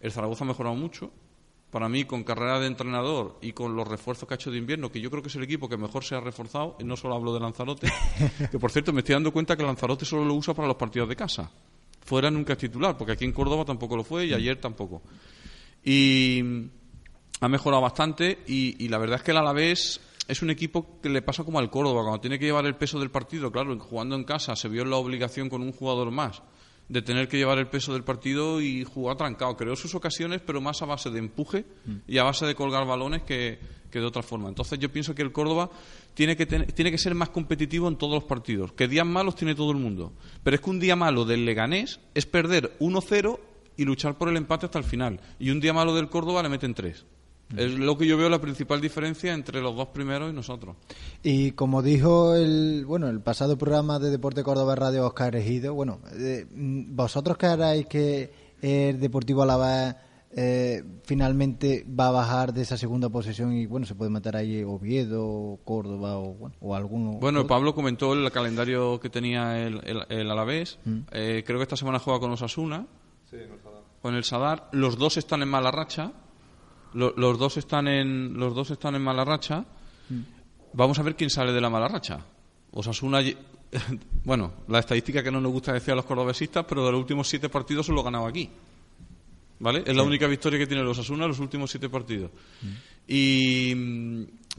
[0.00, 1.10] El Zaragoza ha mejorado mucho.
[1.70, 4.92] Para mí, con carrera de entrenador y con los refuerzos que ha hecho de invierno,
[4.92, 7.16] que yo creo que es el equipo que mejor se ha reforzado, y no solo
[7.16, 7.90] hablo de Lanzarote,
[8.52, 11.08] que por cierto me estoy dando cuenta que Lanzarote solo lo usa para los partidos
[11.08, 11.50] de casa.
[12.04, 15.02] Fuera nunca es titular, porque aquí en Córdoba tampoco lo fue y ayer tampoco.
[15.82, 16.70] Y mm,
[17.40, 21.08] ha mejorado bastante y, y la verdad es que el Alavés es un equipo que
[21.08, 24.16] le pasa como al Córdoba, cuando tiene que llevar el peso del partido, claro, jugando
[24.16, 26.42] en casa se vio en la obligación con un jugador más
[26.88, 29.56] de tener que llevar el peso del partido y jugar trancado.
[29.56, 31.64] Creó sus ocasiones, pero más a base de empuje
[32.06, 33.58] y a base de colgar balones que,
[33.90, 34.48] que de otra forma.
[34.48, 35.70] Entonces yo pienso que el Córdoba
[36.14, 38.72] tiene que, tiene que ser más competitivo en todos los partidos.
[38.72, 40.12] Que días malos tiene todo el mundo.
[40.42, 43.38] Pero es que un día malo del Leganés es perder 1-0
[43.76, 45.20] y luchar por el empate hasta el final.
[45.38, 47.04] Y un día malo del Córdoba le meten 3.
[47.56, 50.76] Es lo que yo veo la principal diferencia entre los dos primeros y nosotros.
[51.22, 56.00] Y como dijo el bueno el pasado programa de Deporte Córdoba Radio Oscar Ejido, bueno,
[56.12, 59.94] eh, vosotros creéis que el Deportivo Alavés
[60.36, 64.64] eh, finalmente va a bajar de esa segunda posición y bueno se puede meter ahí
[64.64, 67.12] Oviedo, Córdoba o bueno o alguno.
[67.12, 67.48] Bueno, otro?
[67.48, 70.78] Pablo comentó el calendario que tenía el, el, el Alavés.
[70.84, 70.98] Mm.
[71.12, 72.86] Eh, creo que esta semana juega con Osasuna.
[74.02, 74.68] Con el Sadar.
[74.72, 76.12] Los dos están en mala racha.
[76.94, 79.64] Lo- los dos están en los dos están en mala racha.
[80.08, 80.20] Mm.
[80.72, 82.20] Vamos a ver quién sale de la mala racha.
[82.72, 83.20] Osasuna,
[84.24, 87.28] bueno, la estadística que no nos gusta decir a los cordobesistas, pero de los últimos
[87.28, 88.48] siete partidos se lo ha ganado aquí.
[89.60, 89.82] ¿Vale?
[89.86, 92.30] Es la única victoria que tiene el Osasuna en los últimos siete partidos.
[93.06, 93.72] Y,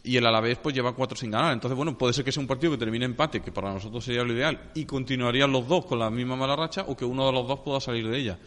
[0.04, 1.54] y el Alavés pues lleva cuatro sin ganar.
[1.54, 4.24] Entonces, bueno, puede ser que sea un partido que termine empate, que para nosotros sería
[4.24, 7.34] lo ideal, y continuarían los dos con la misma mala racha, o que uno de
[7.34, 8.40] los dos pueda salir de ella.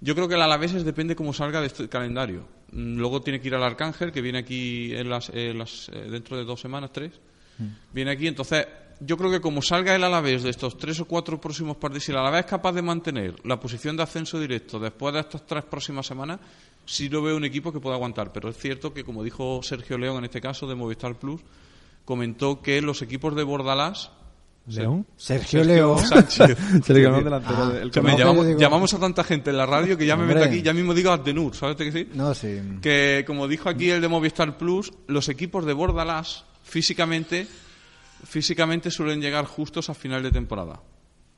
[0.00, 2.46] Yo creo que el Alavés es depende cómo salga de este calendario.
[2.72, 6.08] Mm, Luego tiene que ir al Arcángel, que viene aquí en las, en las- eh,
[6.10, 7.12] dentro de dos semanas, tres.
[7.92, 8.66] Viene aquí, entonces
[9.00, 12.12] yo creo que como salga el Alavés de estos tres o cuatro próximos partidos, si
[12.12, 15.64] el Alavés es capaz de mantener la posición de ascenso directo después de estas tres
[15.64, 16.38] próximas semanas,
[16.84, 18.30] sí lo veo un equipo que pueda aguantar.
[18.32, 21.40] Pero es cierto que, como dijo Sergio León en este caso de Movistar Plus,
[22.04, 24.10] comentó que los equipos de Bordalás.
[24.68, 25.06] ¿León?
[25.16, 25.98] Sergio León.
[25.98, 26.58] Sánchez.
[26.84, 29.96] Sergio León, delantero Ah, del Que me digo- llamamos a tanta gente en la radio
[29.96, 30.40] que ya me Hombre.
[30.40, 32.08] meto aquí, ya mismo digo Addenur, ¿sabes qué sí?
[32.14, 32.60] No, sí.
[32.82, 37.46] que como dijo aquí el de Movistar Plus, los equipos de Bordalás físicamente
[38.24, 40.80] físicamente suelen llegar justos a final de temporada.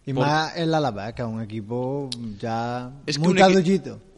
[0.06, 2.08] Y Por- más el Alavés, que es un equipo
[2.40, 3.40] ya Es muy un equi-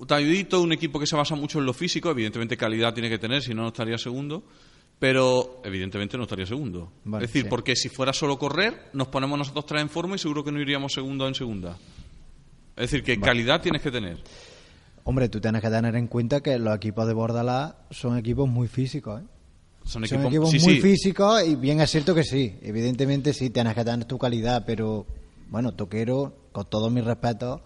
[0.06, 3.42] talludito, un equipo que se basa mucho en lo físico, evidentemente calidad tiene que tener,
[3.42, 4.44] si no, no estaría segundo,
[5.00, 6.92] pero evidentemente no estaría segundo.
[7.04, 7.48] Vale, es decir, sí.
[7.48, 10.60] porque si fuera solo correr, nos ponemos nosotros tres en forma y seguro que no
[10.60, 11.76] iríamos segundo en segunda.
[12.76, 14.18] Es decir, que calidad tienes que tener.
[15.04, 18.68] Hombre, tú tienes que tener en cuenta que los equipos de Bordalás son equipos muy
[18.68, 19.24] físicos, ¿eh?
[19.84, 20.80] Son Son equipos, equipos sí, muy sí.
[20.82, 22.58] físicos y bien es cierto que sí.
[22.60, 25.06] Evidentemente sí, tienes que tener tu calidad, pero
[25.48, 27.62] bueno, Toquero, con todo mi respeto,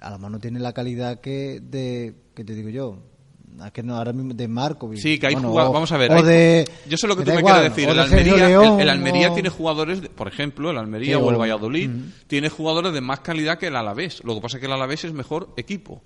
[0.00, 3.02] a lo mejor no tiene la calidad que de, que te digo yo,
[3.72, 4.90] que no, ahora mismo de Marco.
[4.96, 5.74] Sí, que hay bueno, jugadores.
[5.74, 6.10] Vamos a ver.
[6.10, 7.88] o hay- de- yo sé lo que tú me igual, quieres decir.
[7.90, 11.18] El de Almería, León, el, el Almería o- tiene jugadores, de- por ejemplo, el Almería
[11.18, 11.90] o el Valladolid,
[12.26, 14.22] tiene jugadores de más calidad que el Alavés.
[14.24, 16.02] Lo que pasa es que el Alavés es mejor equipo.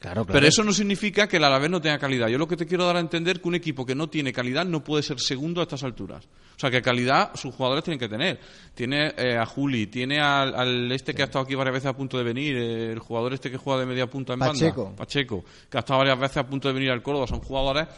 [0.00, 0.34] Claro, claro.
[0.34, 2.28] Pero eso no significa que el Alavés no tenga calidad.
[2.28, 4.66] Yo lo que te quiero dar a entender que un equipo que no tiene calidad
[4.66, 6.28] no puede ser segundo a estas alturas.
[6.56, 8.38] O sea, que calidad sus jugadores tienen que tener.
[8.74, 11.96] Tiene eh, a Juli, tiene al, al este que ha estado aquí varias veces a
[11.96, 14.84] punto de venir, eh, el jugador este que juega de media punta en Pacheco.
[14.84, 17.26] banda, Pacheco, que ha estado varias veces a punto de venir al Córdoba.
[17.26, 17.88] Son jugadores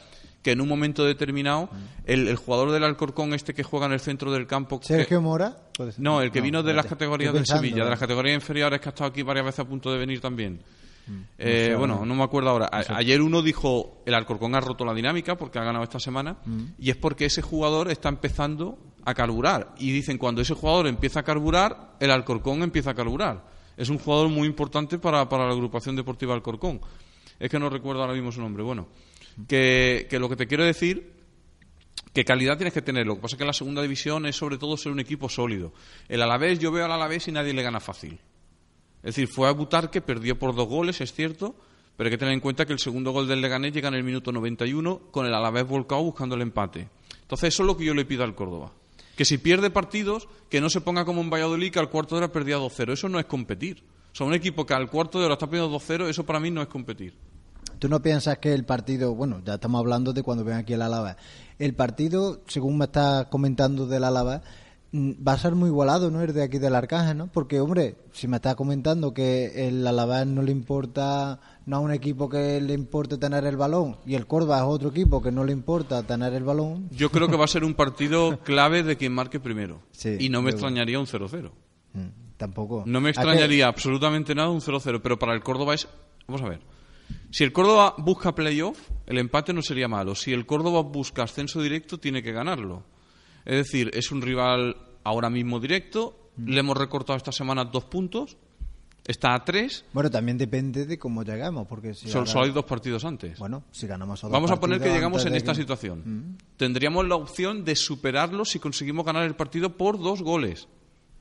[0.43, 1.69] que en un momento determinado,
[2.05, 4.79] el, el jugador del Alcorcón este que juega en el centro del campo...
[4.79, 5.57] que- Sergio Mora.
[5.99, 8.91] no, el que vino de las categorías del Sevilla, de las categorías inferiores que ha
[8.91, 10.61] estado aquí varias veces a punto de venir también.
[11.39, 11.79] Eh, sé ahora.
[11.79, 12.69] bueno, no me acuerdo ahora.
[12.73, 16.37] A- ayer uno dijo, el Alcorcón ha roto la dinámica porque ha ganado esta semana
[16.45, 16.63] Mm.
[16.79, 19.75] y es porque ese jugador está empezando a carburar.
[19.79, 23.45] Y dicen, cuando ese jugador empieza a carburar, el Alcorcón empieza a carburar.
[23.77, 26.81] Es un jugador muy importante para, para la agrupación deportiva Alcorcón.
[27.39, 28.63] Es que no recuerdo ahora mismo su nombre.
[28.63, 28.89] Bueno,
[29.47, 31.15] que, que lo que te quiero decir
[32.13, 33.07] que calidad tienes que tener.
[33.07, 35.73] Lo que pasa es que la segunda división es sobre todo ser un equipo sólido.
[36.09, 38.19] El Alavés, yo veo al Alavés y nadie le gana fácil.
[39.07, 41.55] Es decir, fue a Butarque, perdió por dos goles, es cierto,
[41.97, 44.03] pero hay que tener en cuenta que el segundo gol del Leganés llega en el
[44.03, 46.89] minuto 91 con el Alavés volcado buscando el empate.
[47.23, 48.73] Entonces, eso es lo que yo le pido al Córdoba.
[49.17, 52.25] Que si pierde partidos, que no se ponga como en Valladolid, que al cuarto de
[52.25, 52.95] hora perdía 2-0.
[52.95, 53.85] Eso no es competir.
[54.13, 56.51] O sea, un equipo que al cuarto de hora está perdiendo 2-0, eso para mí
[56.51, 57.15] no es competir.
[57.79, 60.83] ¿Tú no piensas que el partido, bueno, ya estamos hablando de cuando ven aquí el
[60.83, 61.17] Álava,
[61.61, 64.41] el partido, según me estás comentando del mm,
[64.97, 66.23] va a ser muy igualado, ¿no?
[66.23, 67.27] El de aquí del Arcángel, ¿no?
[67.33, 71.93] Porque, hombre, si me estás comentando que el Álava no le importa, no a un
[71.93, 75.45] equipo que le importe tener el balón, y el Córdoba es otro equipo que no
[75.45, 78.97] le importa tener el balón, Yo creo que va a ser un partido clave de
[78.97, 79.81] quien marque primero.
[79.93, 81.51] Sí, y no me extrañaría un 0-0.
[81.95, 82.01] mm,
[82.37, 82.85] tampoco.
[82.87, 85.89] No me ¿A qué- extrañaría absolutamente nada un 0-0, pero para el Córdoba es...
[86.29, 86.61] Vamos a ver.
[87.31, 90.15] Si el Córdoba busca playoff, el empate no sería malo.
[90.15, 92.83] Si el Córdoba busca ascenso directo, tiene que ganarlo.
[93.45, 94.75] Es decir, es un rival
[95.07, 96.31] ahora mismo directo.
[96.37, 96.49] Mm.
[96.51, 98.37] Le hemos recortado esta semana dos puntos.
[99.07, 99.85] Está a tres.
[99.93, 103.39] Bueno, también depende de cómo llegamos, porque si ahora- Solo hay dos partidos antes.
[103.39, 106.03] Bueno, si ganamos esos dos Vamos a poner que llegamos en esta que- situación.
[106.05, 106.39] Mm.
[106.57, 110.67] Tendríamos la opción de superarlo si conseguimos ganar el partido por dos goles.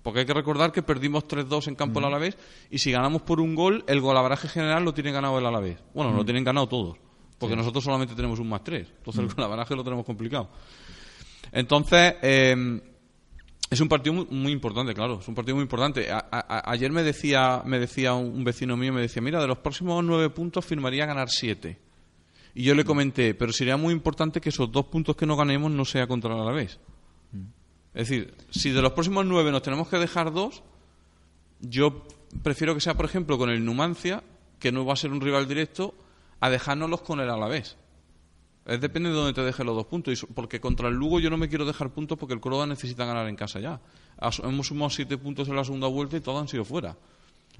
[0.01, 2.37] Porque hay que recordar que perdimos 3-2 en campo del Alavés
[2.71, 5.77] y si ganamos por un gol, el golaveraje general lo tiene ganado el Alavés.
[5.93, 6.97] Bueno, lo tienen ganado todos.
[7.39, 8.87] Porque nosotros solamente tenemos un más 3.
[8.97, 10.49] Entonces el golaveraje lo tenemos complicado.
[11.51, 12.81] Entonces, eh,
[13.69, 15.19] es un partido muy, muy importante, claro.
[15.19, 16.11] Es un partido muy importante.
[16.11, 19.57] A- a- ayer me decía, me decía un, vecino mío, me decía, mira, de los
[19.57, 21.79] próximos nueve puntos firmaría ganar siete.
[22.53, 25.71] Y yo le comenté, pero sería muy importante que esos dos puntos que no ganemos
[25.71, 26.79] no sea contra el Alavés.
[27.93, 30.63] Es decir, si de los próximos nueve nos tenemos que dejar dos,
[31.59, 32.03] yo
[32.43, 34.23] prefiero que sea, por ejemplo, con el Numancia,
[34.59, 35.95] que no va a ser un rival directo,
[36.39, 37.77] a dejárnoslos con el Alavés.
[38.65, 40.21] Es depende de dónde te dejes los dos puntos.
[40.21, 43.05] Y porque contra el Lugo yo no me quiero dejar puntos porque el Córdoba necesita
[43.05, 43.79] ganar en casa ya.
[44.17, 46.95] As- Hemos sumado siete puntos en la segunda vuelta y todos han sido fuera.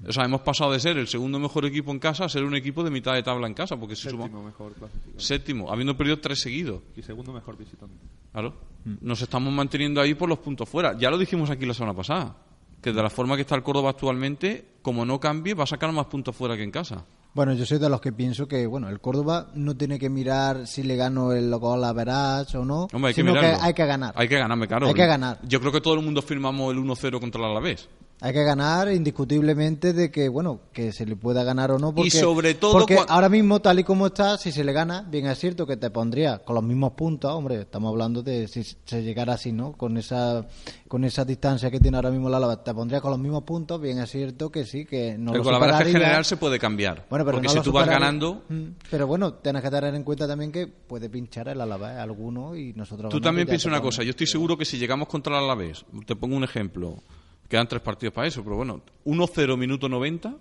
[0.06, 2.54] O sea, hemos pasado de ser el segundo mejor equipo en casa a ser un
[2.54, 3.76] equipo de mitad de tabla en casa.
[3.78, 5.20] Porque si Séptimo sumamos- mejor clasificado.
[5.20, 6.82] Séptimo, habiendo perdido tres seguidos.
[6.96, 7.94] Y segundo mejor visitante.
[8.32, 8.54] Claro.
[9.00, 10.98] Nos estamos manteniendo ahí por los puntos fuera.
[10.98, 12.36] Ya lo dijimos aquí la semana pasada.
[12.82, 15.90] Que de la forma que está el Córdoba actualmente, como no cambie, va a sacar
[15.92, 17.04] más puntos fuera que en casa.
[17.36, 20.66] Bueno, yo soy de los que pienso que, bueno, el Córdoba no tiene que mirar
[20.66, 23.62] si le gano el gol a Verás o no, Hombre, hay que sino que, mirarlo.
[23.62, 24.14] hay que ganar.
[24.16, 24.86] Hay que ganarme, claro.
[24.86, 25.38] Hay que ganar.
[25.42, 27.90] Yo creo que todo el mundo firmamos el 1-0 contra el Alavés.
[28.20, 31.94] Hay que ganar indiscutiblemente de que, bueno, que se le pueda ganar o no.
[31.94, 35.26] Porque, sobre todo Porque ahora mismo, tal y como está, si se le gana, bien
[35.26, 39.02] es cierto que te pondría con los mismos puntos, hombre, estamos hablando de si se
[39.02, 39.72] llegara así, ¿no?
[39.72, 40.46] Con esa,
[40.88, 43.80] con esa distancia que tiene ahora mismo la Lava, te pondría con los mismos puntos,
[43.80, 45.98] bien es cierto que sí, que no el lo golaveraje superaría.
[46.06, 47.04] general se puede cambiar.
[47.10, 50.04] Bueno, pero porque no si tú vas ganando, Mm, Pero bueno, tienes que tener en
[50.04, 53.10] cuenta también que puede pinchar el Alavés alguno y nosotros...
[53.10, 55.84] Tú también ya piensa una cosa, yo estoy seguro que si llegamos contra el Alavés,
[56.06, 57.02] te pongo un ejemplo,
[57.48, 60.36] quedan tres partidos para eso, pero bueno, 1-0 minuto 90,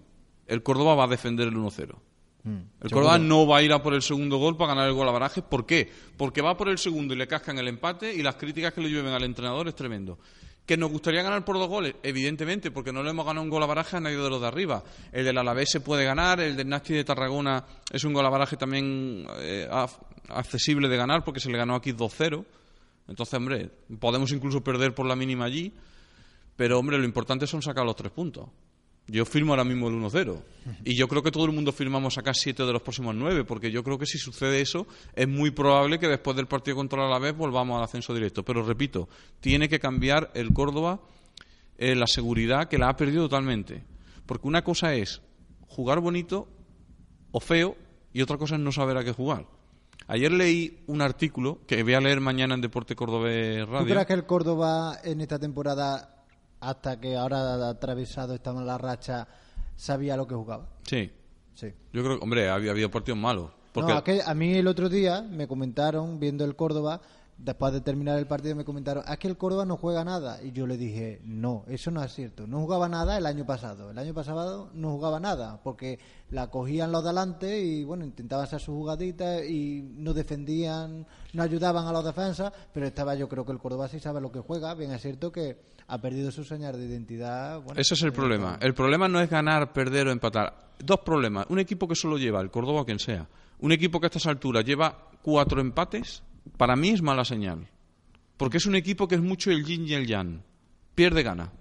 [0.48, 1.96] el Córdoba va a defender el 1-0.
[2.44, 2.92] Mm, El.
[2.92, 5.12] Córdoba no va a ir a por el segundo gol para ganar el gol a
[5.12, 5.44] Barajes.
[5.44, 5.92] ¿Por qué?
[6.16, 8.90] Porque va por el segundo y le cascan el empate y las críticas que le
[8.90, 10.20] llueven al entrenador es tremendo.
[10.66, 11.96] ¿Que nos gustaría ganar por dos goles?
[12.02, 14.48] Evidentemente, porque no le hemos ganado un gol a Baraje a nadie de los de
[14.48, 14.84] arriba.
[15.12, 18.30] El del Alavés se puede ganar, el del Nasti de Tarragona es un gol a
[18.30, 19.68] Baraje también eh,
[20.30, 22.44] accesible de ganar porque se le ganó aquí 2-0.
[23.08, 25.72] Entonces, hombre, podemos incluso perder por la mínima allí,
[26.56, 28.50] pero, hombre, lo importante son sacar los tres puntos.
[29.08, 30.42] Yo firmo ahora mismo el 1-0.
[30.84, 33.70] Y yo creo que todo el mundo firmamos sacar 7 de los próximos 9, porque
[33.70, 37.08] yo creo que si sucede eso, es muy probable que después del partido contra la
[37.08, 38.44] Alavés volvamos al ascenso directo.
[38.44, 39.08] Pero repito,
[39.40, 41.02] tiene que cambiar el Córdoba
[41.78, 43.84] eh, la seguridad que la ha perdido totalmente.
[44.26, 45.22] Porque una cosa es
[45.68, 46.48] jugar bonito
[47.32, 47.76] o feo
[48.12, 49.46] y otra cosa es no saber a qué jugar.
[50.08, 53.88] Ayer leí un artículo que voy a leer mañana en Deporte Cordobés Radio.
[53.88, 56.15] ¿Tú crees que el Córdoba en esta temporada,
[56.70, 59.28] hasta que ahora atravesado esta mala racha,
[59.76, 60.68] sabía lo que jugaba?
[60.84, 61.12] Sí.
[61.54, 61.74] Sí.
[61.94, 63.52] Yo creo que, hombre, había habido partidos malos.
[63.72, 67.02] Porque No, a mí el otro día me comentaron, viendo el Córdoba,
[67.38, 70.42] después de terminar el partido, me comentaron, es que el Córdoba no juega nada.
[70.42, 72.48] Y yo le dije, no, eso no es cierto.
[72.48, 73.92] No jugaba nada el año pasado.
[73.92, 76.00] El año pasado no jugaba nada, porque
[76.32, 81.44] la cogían los de adelante y, bueno, intentaban hacer sus jugaditas y no defendían, no
[81.44, 84.40] ayudaban a los defensas, pero estaba yo creo que el Córdoba sí sabe lo que
[84.40, 84.74] juega.
[84.74, 85.58] Bien, es cierto que
[85.88, 87.62] ha perdido su señal de identidad.
[87.62, 88.58] bueno, Ese es el eh, problema.
[88.62, 90.72] El problema no es ganar, perder o empatar.
[90.80, 91.46] Dos problemas.
[91.50, 93.28] Un equipo que solo lleva, el Córdoba o quien sea,
[93.60, 96.24] un equipo que a estas alturas lleva cuatro empates,
[96.58, 97.68] para mí es mala señal.
[98.38, 100.42] Porque es un equipo que es mucho el yin y el yang.
[100.94, 101.52] Pierde, gana.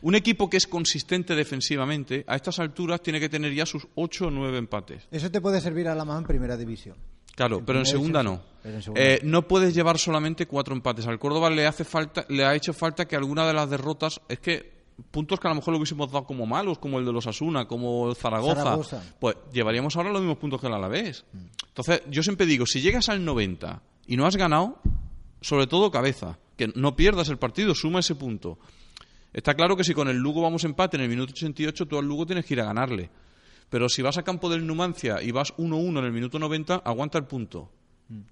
[0.00, 4.26] Un equipo que es consistente defensivamente, a estas alturas tiene que tener ya sus ocho
[4.26, 5.08] o nueve empates.
[5.10, 6.96] Eso te puede servir a la más en primera división.
[7.34, 8.52] Claro, pero en segunda división no.
[8.52, 11.06] sí, pero en segunda Eh, no puedes llevar solamente cuatro empates.
[11.06, 14.38] Al Córdoba le hace falta, le ha hecho falta que alguna de las derrotas, es
[14.38, 14.77] que
[15.10, 17.66] puntos que a lo mejor lo hubiésemos dado como malos, como el de los Asuna,
[17.66, 19.02] como el Zaragoza, Zaragoza.
[19.18, 21.24] pues llevaríamos ahora los mismos puntos que el Alavés.
[21.68, 24.78] Entonces, yo siempre digo, si llegas al 90 y no has ganado,
[25.40, 28.58] sobre todo cabeza, que no pierdas el partido, suma ese punto.
[29.32, 32.06] Está claro que si con el Lugo vamos empate en el minuto 88, tú al
[32.06, 33.10] Lugo tienes que ir a ganarle.
[33.70, 37.18] Pero si vas a campo del Numancia y vas 1-1 en el minuto 90, aguanta
[37.18, 37.70] el punto.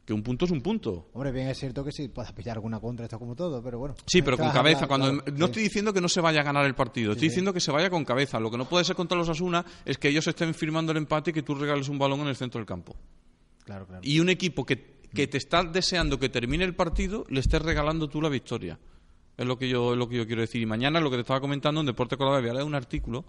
[0.06, 1.10] Que un punto es un punto.
[1.12, 3.94] Hombre, bien es cierto que sí, puedas pillar alguna contra, esto como todo, pero bueno.
[4.06, 4.86] Sí, pero con cabeza.
[4.86, 5.50] Cuando claro, No sí.
[5.50, 7.28] estoy diciendo que no se vaya a ganar el partido, estoy sí.
[7.28, 8.40] diciendo que se vaya con cabeza.
[8.40, 11.30] Lo que no puede ser contra los Asuna es que ellos estén firmando el empate
[11.30, 12.96] y que tú regales un balón en el centro del campo.
[13.66, 14.00] Claro, claro.
[14.02, 18.08] Y un equipo que, que te está deseando que termine el partido, le estés regalando
[18.08, 18.78] tú la victoria.
[19.36, 20.62] Es lo que yo, es lo que yo quiero decir.
[20.62, 23.26] Y mañana, lo que te estaba comentando en Deporte Córdoba, voy a leer un artículo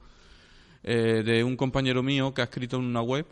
[0.84, 3.26] eh, de un compañero mío que ha escrito en una web.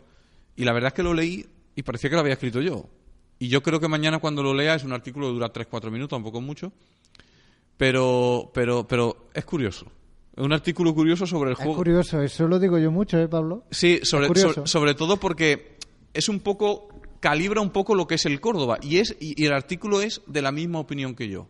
[0.54, 2.86] Y la verdad es que lo leí y parecía que lo había escrito yo.
[3.38, 6.16] Y yo creo que mañana cuando lo lea es un artículo que dura 3-4 minutos,
[6.16, 6.72] tampoco mucho.
[7.76, 9.86] Pero, pero, pero es curioso.
[10.34, 11.76] Es un artículo curioso sobre el Es juego.
[11.76, 13.64] curioso, eso lo digo yo mucho, ¿eh, Pablo?
[13.70, 15.76] Sí, sobre, sobre, sobre todo porque
[16.14, 16.88] es un poco
[17.20, 20.22] calibra un poco lo que es el Córdoba y es y, y el artículo es
[20.26, 21.48] de la misma opinión que yo.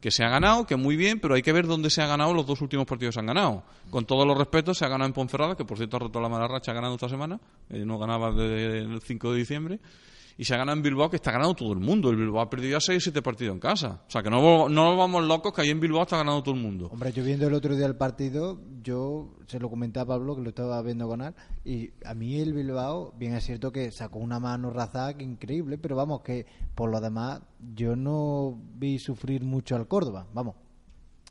[0.00, 2.32] Que se ha ganado, que muy bien, pero hay que ver dónde se ha ganado
[2.32, 3.64] los dos últimos partidos se han ganado.
[3.90, 6.28] Con todos los respetos, se ha ganado en Ponferrada, que por cierto ha roto la
[6.28, 9.80] mala racha, ha ganado esta semana, eh, no ganaba desde el 5 de diciembre.
[10.40, 12.10] Y se ha ganado en Bilbao, que está ganando todo el mundo.
[12.10, 14.02] El Bilbao ha perdido ya 6 o 7 partidos en casa.
[14.06, 16.60] O sea, que no, no vamos locos, que ahí en Bilbao está ganando todo el
[16.60, 16.88] mundo.
[16.92, 20.42] Hombre, yo viendo el otro día el partido, yo se lo comenté a Pablo, que
[20.42, 21.34] lo estaba viendo ganar,
[21.64, 25.96] y a mí el Bilbao, bien es cierto que sacó una mano Razak increíble, pero
[25.96, 27.40] vamos, que por lo demás
[27.74, 30.54] yo no vi sufrir mucho al Córdoba, vamos.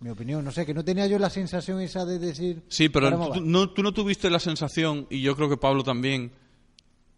[0.02, 2.62] Mi opinión, no sé, que no tenía yo la sensación esa de decir...
[2.68, 3.38] Sí, pero "Caramba, tú va".
[3.42, 6.34] no, tú no tuviste la sensación, y yo creo que Pablo también,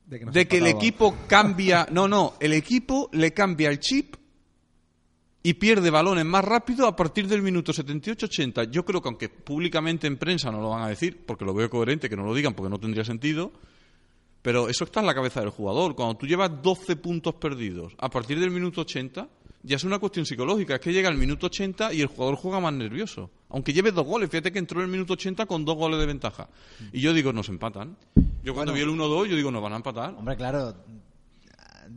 [0.10, 1.88] De que, nos de que el equipo cambia.
[1.92, 4.16] No, no, el equipo le cambia el chip
[5.44, 8.72] y pierde balones más rápido a partir del minuto 78-80.
[8.72, 11.70] Yo creo que, aunque públicamente en prensa no lo van a decir, porque lo veo
[11.70, 13.52] coherente que no lo digan, porque no tendría sentido.
[14.42, 15.96] Pero eso está en la cabeza del jugador.
[15.96, 19.30] Cuando tú llevas 12 puntos perdidos a partir del minuto 80,
[19.64, 20.76] ya es una cuestión psicológica.
[20.76, 23.30] Es que llega el minuto 80 y el jugador juega más nervioso.
[23.50, 24.30] Aunque lleve dos goles.
[24.30, 26.48] Fíjate que entró en el minuto 80 con dos goles de ventaja.
[26.94, 27.98] Y yo digo, nos empatan.
[28.44, 30.14] Yo cuando vi el 1-2, yo digo, nos van a empatar.
[30.18, 30.74] Hombre, claro,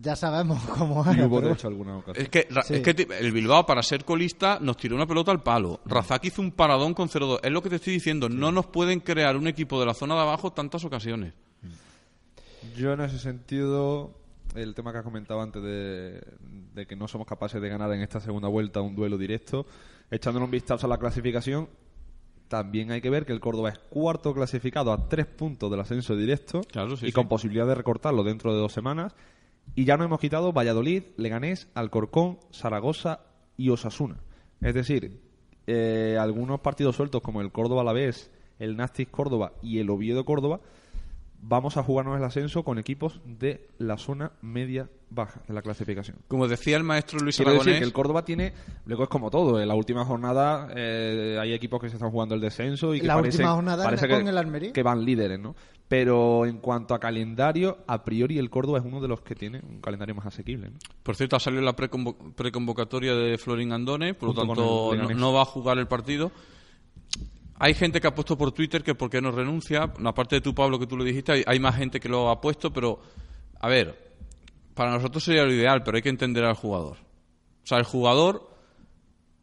[0.00, 1.16] ya sabemos cómo es.
[1.16, 2.24] Y hubo, pero- de hecho, alguna ocasión.
[2.24, 2.74] Es que, Sí.
[2.74, 5.80] es que el Bilbao, para ser colista, nos tiró una pelota al palo.
[5.84, 7.40] Razak hizo un paradón con 0-2.
[7.42, 8.28] Es lo que te estoy diciendo.
[8.28, 11.34] No nos pueden crear un equipo de la zona de abajo tantas ocasiones.
[12.76, 14.12] Yo en ese sentido,
[14.54, 16.20] el tema que has comentado antes de,
[16.74, 19.66] de que no somos capaces de ganar en esta segunda vuelta un duelo directo,
[20.10, 21.68] echándole un vistazo a la clasificación,
[22.48, 26.14] también hay que ver que el Córdoba es cuarto clasificado a tres puntos del ascenso
[26.14, 27.12] directo Claro, sí, y sí.
[27.14, 29.14] con posibilidad de recortarlo dentro de dos semanas.
[29.74, 33.20] Y ya no hemos quitado Valladolid, Leganés, Alcorcón, Zaragoza
[33.56, 34.18] y Osasuna.
[34.60, 35.22] Es decir,
[35.66, 40.60] eh, algunos partidos sueltos como el Córdoba Alavés, el Nastic Córdoba y el Oviedo Córdoba,
[41.42, 46.16] vamos a jugarnos el ascenso con equipos de la zona media-baja de la clasificación.
[46.28, 48.52] Como decía el maestro Luis Quiero decir Aragonés, que el Córdoba tiene,
[48.86, 52.34] luego es como todo, en la última jornada eh, hay equipos que se están jugando
[52.34, 54.72] el descenso y que La parece, última jornada parece con que, el Almería.
[54.72, 55.54] que van líderes, ¿no?
[55.88, 59.60] Pero en cuanto a calendario, a priori el Córdoba es uno de los que tiene
[59.68, 60.70] un calendario más asequible.
[60.70, 60.78] ¿no?
[61.02, 65.32] por cierto, ha salido la preconvo- preconvocatoria de Florín Andone, por lo Junto tanto no
[65.32, 66.30] va a jugar el partido.
[67.64, 69.84] Hay gente que ha puesto por Twitter que por qué no renuncia.
[70.04, 72.72] Aparte de tú, Pablo, que tú lo dijiste, hay, más gente que lo ha puesto,
[72.72, 72.98] pero,
[73.60, 74.16] a ver,
[74.74, 76.96] para nosotros sería lo ideal, pero hay que entender al jugador.
[76.96, 78.50] O sea, el jugador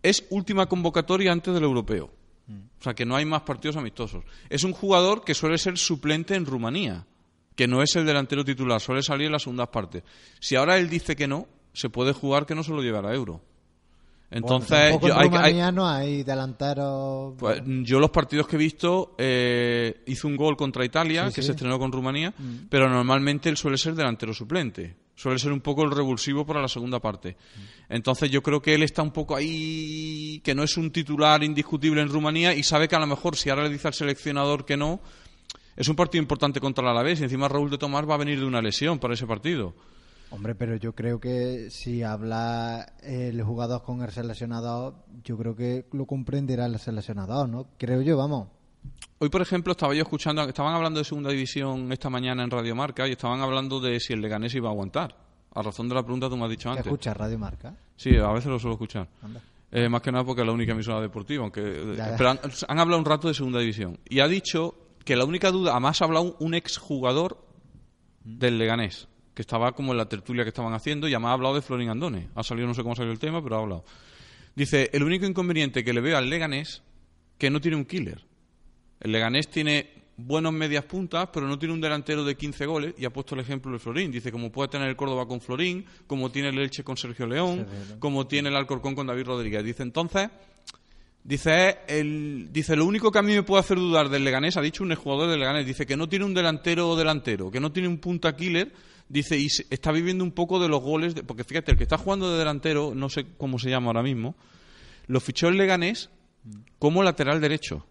[0.04, 2.12] es última convocatoria antes del europeo.
[2.50, 4.26] O sea, que no hay más partidos amistosos.
[4.50, 7.08] Es un jugador que suele ser suplente en Rumanía,
[7.56, 10.04] que no es el delantero titular, suele salir en las segundas partes.
[10.42, 13.16] Si ahora él dice que no, se puede jugar que no se lo llevará a
[13.16, 13.40] euro.
[14.32, 17.34] Entonces, Bueno, yo, en hay, no hay delanteros.
[17.38, 21.42] pues, yo los partidos que he visto, eh, hizo un gol contra Italia, Sí, que
[21.42, 21.48] sí.
[21.48, 22.68] se estrenó con Rumanía, Mm.
[22.70, 24.96] pero normalmente él suele ser delantero suplente.
[25.16, 27.36] Suele ser un poco el revulsivo para la segunda parte.
[27.90, 32.00] Entonces yo creo que él está un poco ahí, que no es un titular indiscutible
[32.02, 34.78] en Rumanía y sabe que a lo mejor si ahora le dice al seleccionador que
[34.78, 35.02] no,
[35.76, 38.40] es un partido importante contra el Alavés y encima Raúl de Tomás va a venir
[38.40, 39.74] de una lesión para ese partido.
[40.32, 45.88] Hombre, pero yo creo que si habla el jugador con el seleccionador, yo creo que
[45.92, 47.66] lo comprenderá el seleccionador, ¿no?
[47.78, 48.48] Creo yo, vamos.
[49.18, 52.76] Hoy, por ejemplo, estaba yo escuchando, estaban hablando de segunda división esta mañana en Radio
[52.76, 55.16] Marca y estaban hablando de si el Leganés iba a aguantar.
[55.56, 56.86] A razón de la pregunta que tú me has dicho ¿Que antes.
[56.86, 57.76] escucha Radio Marca?
[57.96, 59.08] Sí, a veces lo suelo escuchar.
[59.24, 59.42] Anda.
[59.72, 61.44] Eh, más que nada porque es la única emisora deportiva.
[61.44, 62.18] Aunque, eh, Ya, ya.
[62.18, 63.98] Pero han, han hablado un rato de segunda división.
[64.08, 67.44] Y ha dicho que la única duda, además ha hablado un exjugador
[68.24, 69.08] del Leganés,
[69.40, 71.88] que estaba como en la tertulia que estaban haciendo, y además ha hablado de Florin
[71.88, 72.28] Andone.
[72.36, 73.86] Ha salido, no sé cómo salió el tema, pero ha hablado.
[74.54, 76.84] Dice, el único inconveniente que le veo al Leganés,
[77.38, 78.22] que no tiene un killer.
[79.00, 83.06] El Leganés tiene buenos medias puntas, pero no tiene un delantero de 15 goles, y
[83.06, 84.12] ha puesto el ejemplo de Florín.
[84.12, 87.66] Dice, como puede tener el Córdoba con Florín, como tiene el Elche con Sergio León,
[88.00, 89.64] como tiene el Alcorcón con David Rodríguez.
[89.64, 90.30] Dice, entonces,
[91.24, 94.62] dice, el, dice, lo único que a mí me puede hacer dudar del Leganés, ha
[94.62, 97.88] dicho un jugador del Leganés, dice que no tiene un delantero delantero, que no tiene
[97.88, 98.74] un punta killer,
[99.10, 101.84] dice, y se- está viviendo un poco de los goles, de- porque fíjate, el que
[101.84, 104.36] está jugando de delantero, no sé cómo se llama ahora mismo,
[105.08, 106.10] lo fichó el Leganés
[106.78, 107.86] como lateral derecho.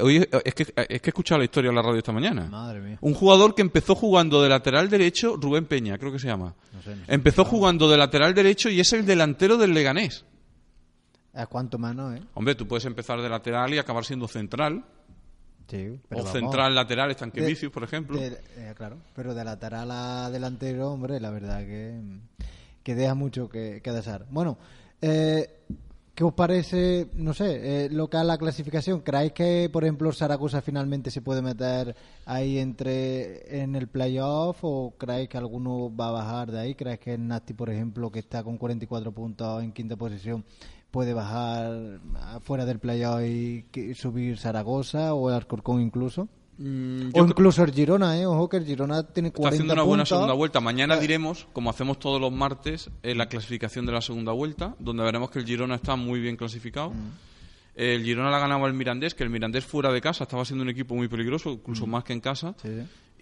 [0.00, 2.46] Oye, es que, es que he escuchado la historia en la radio esta mañana.
[2.46, 2.98] Madre mía.
[3.02, 6.54] Un jugador que empezó jugando de lateral derecho, Rubén Peña, creo que se llama.
[6.72, 7.12] No sé, no sé.
[7.14, 10.24] Empezó jugando de lateral derecho y es el delantero del Leganés.
[11.34, 12.22] ¿A cuánto menos, eh?
[12.34, 14.84] Hombre, tú puedes empezar de lateral y acabar siendo central.
[15.70, 18.18] Sí, o vamos, central lateral, estanque de- vicios, por ejemplo.
[18.18, 22.00] de- eh, claro, pero de lateral a delantero, hombre, la verdad que,
[22.82, 24.26] que deja mucho que, que desear.
[24.30, 24.58] Bueno,
[25.00, 25.48] eh,
[26.14, 29.00] ¿qué os parece, no sé, eh, lo que es la clasificación?
[29.00, 31.94] ¿Creéis que, por ejemplo, Zaragoza finalmente se puede meter
[32.26, 36.74] ahí entre en el playoff o creéis que alguno va a bajar de ahí?
[36.74, 40.44] ¿Creéis que el Nasti, por ejemplo, que está con 44 puntos en quinta posición,
[40.90, 42.00] puede bajar
[42.42, 46.28] fuera del playoff y que- subir Zaragoza o el Alcorcón incluso?
[46.58, 48.26] Mm, O incluso el Girona, ¿eh?
[48.26, 50.60] Ojo que el Girona tiene Está 40 haciendo una buena segunda vuelta.
[50.60, 55.02] Mañana diremos, como hacemos todos los martes, eh, la clasificación de la segunda vuelta, donde
[55.02, 56.90] veremos que el Girona está muy bien clasificado.
[56.90, 57.10] Mm.
[57.76, 60.68] El Girona la ganaba el Mirandés, que el Mirandés fuera de casa estaba siendo un
[60.68, 61.90] equipo muy peligroso, incluso Mm.
[61.90, 62.54] más que en casa.
[62.60, 62.68] Sí.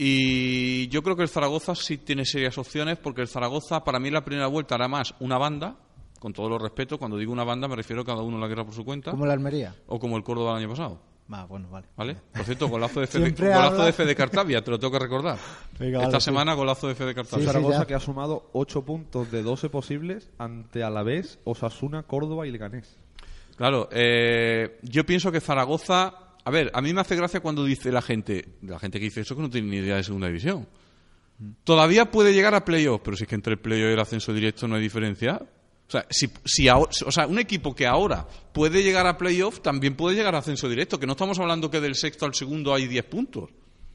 [0.00, 4.10] Y yo creo que el Zaragoza sí tiene serias opciones, porque el Zaragoza, para mí,
[4.10, 5.76] la primera vuelta hará más una banda,
[6.18, 6.98] con todo los respeto.
[6.98, 9.10] Cuando digo una banda, me refiero a cada uno a la guerra por su cuenta.
[9.10, 9.74] Como la Almería.
[9.86, 11.00] O como el Córdoba el año pasado.
[11.30, 11.86] Ah, bueno, vale.
[11.94, 12.16] ¿Vale?
[12.32, 15.38] Por cierto, golazo de Fede, golazo de Fede Cartavia, te lo tengo que recordar.
[15.78, 16.24] Venga, Esta vale, sí.
[16.24, 17.46] semana, golazo de Fede Cartavia.
[17.46, 22.96] Zaragoza que ha sumado 8 puntos de 12 posibles ante Alavés, Osasuna, Córdoba y Leganés.
[23.56, 26.14] Claro, eh, yo pienso que Zaragoza.
[26.44, 29.20] A ver, a mí me hace gracia cuando dice la gente, la gente que dice
[29.20, 30.66] eso que no tiene ni idea de segunda división.
[31.62, 34.32] Todavía puede llegar a playoff, pero si es que entre el playoff y el ascenso
[34.32, 35.42] directo no hay diferencia.
[35.88, 39.60] O sea, si, si ahora- o sea, un equipo que ahora puede llegar a playoff
[39.60, 42.74] también puede llegar a ascenso directo, que no estamos hablando que del sexto al segundo
[42.74, 43.48] hay 10 puntos.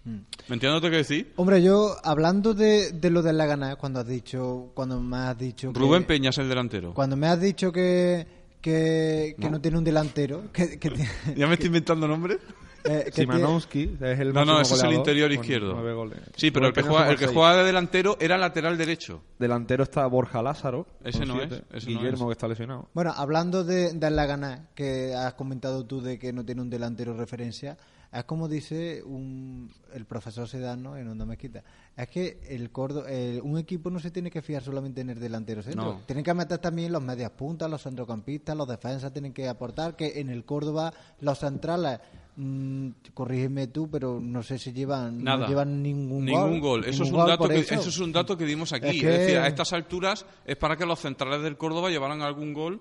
[0.05, 1.31] ¿Me entiendes lo que decir?
[1.37, 5.37] Hombre, yo, hablando de, de lo de la gana, cuando has dicho, cuando me has
[5.37, 6.93] dicho que- Rubén Peña es el delantero.
[6.93, 8.27] Cuando me has dicho que,
[8.59, 9.51] que, que No.
[9.51, 9.61] no.
[9.61, 10.89] tiene un delantero, que, que
[11.37, 12.39] ¿Ya me estoy inventando nombres?
[12.83, 15.73] Eh, Simanowski es el No, no, ese es el interior izquierdo.
[15.73, 16.19] nueve goles.
[16.35, 19.21] Sí, pero el que, juega, el que juega de delantero era lateral derecho.
[19.39, 20.85] Delantero está Borja Lázaro.
[21.03, 21.63] Ese no siete.
[21.71, 22.27] es, ese no Guillermo es.
[22.29, 22.89] que está lesionado.
[22.93, 26.69] Bueno, hablando de, de la gana, que has comentado tú de que no tiene un
[26.69, 27.77] delantero referencia,
[28.11, 31.63] es como dice un, el profesor Sedano en Onda Mezquita.
[31.97, 35.19] Es que el Córdoba, el- un equipo no se tiene que fiar solamente en el
[35.19, 35.83] delantero centro.
[35.93, 36.01] No.
[36.05, 39.95] Tienen que meter también los medias puntas, los centrocampistas, los defensas tienen que aportar.
[39.95, 41.99] Que en el Córdoba los centrales,
[42.35, 45.47] mm, corrígeme tú, pero no sé si llevan, no Nada.
[45.47, 46.85] llevan ningún, Ningún gol.
[46.85, 47.73] Eso, Ningún es un gol dato que, eso.
[47.75, 48.87] eso es un dato que dimos aquí.
[48.87, 52.21] Es Es, que- decir, a estas alturas es para que los centrales del Córdoba llevaran
[52.21, 52.79] algún gol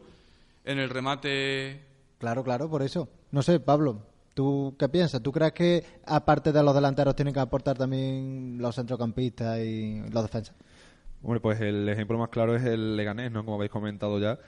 [0.65, 1.81] en el remate.
[2.19, 3.09] Claro, claro, por eso.
[3.33, 3.99] No sé, Pablo,
[4.35, 5.23] ¿tú qué piensas?
[5.23, 10.23] ¿Tú crees que aparte de los delanteros tienen que aportar también los centrocampistas y los
[10.23, 10.55] defensas?
[11.25, 13.45] Hombre, pues el ejemplo más claro es el Leganés, ¿no?
[13.45, 14.39] Como habéis comentado ya.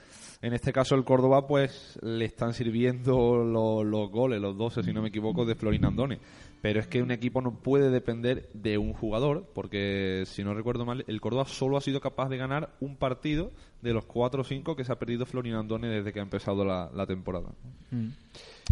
[0.45, 4.93] En este caso, el Córdoba, pues le están sirviendo lo- los goles, los 12, si
[4.93, 6.19] no me equivoco, de Florin Andone.
[6.61, 10.85] Pero es que un equipo no puede depender de un jugador, porque si no recuerdo
[10.85, 14.43] mal, el Córdoba solo ha sido capaz de ganar un partido de los 4 o
[14.43, 17.49] 5 que se ha perdido Florin Andone desde que ha empezado la, la temporada.
[17.91, 18.13] Bien,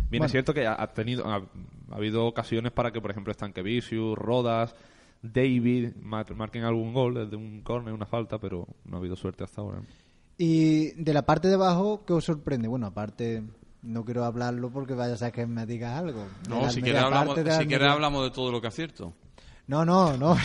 [0.10, 0.26] Bueno.
[0.26, 4.76] es cierto que ha, tenido, ha, ha habido ocasiones para que, por ejemplo, Estankevicius, Rodas,
[5.24, 9.44] David mar- marquen algún gol desde un córner, una falta, pero no ha habido suerte
[9.44, 9.80] hasta ahora.
[10.38, 12.68] Y de la parte de abajo, ¿qué os sorprende?
[12.68, 13.44] Bueno, aparte,
[13.84, 16.26] no quiero hablarlo porque vaya a ser que me digas algo.
[16.50, 19.14] No, si quieres hablamos, de si quieres hablamos de todo lo que acierto.
[19.68, 20.36] No, no, no.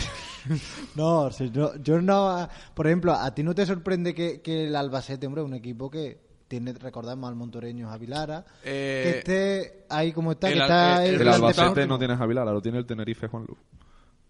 [0.95, 2.47] no, si yo, yo no.
[2.73, 6.19] Por ejemplo, ¿a ti no te sorprende que, que el Albacete, hombre, un equipo que
[6.47, 11.21] tiene, recordamos al Montoreño Javilara, Eh, que esté ahí como está, el que está el-
[11.21, 13.57] El Albacete no tiene a Javilara, lo tiene el Tenerife Juan Luz.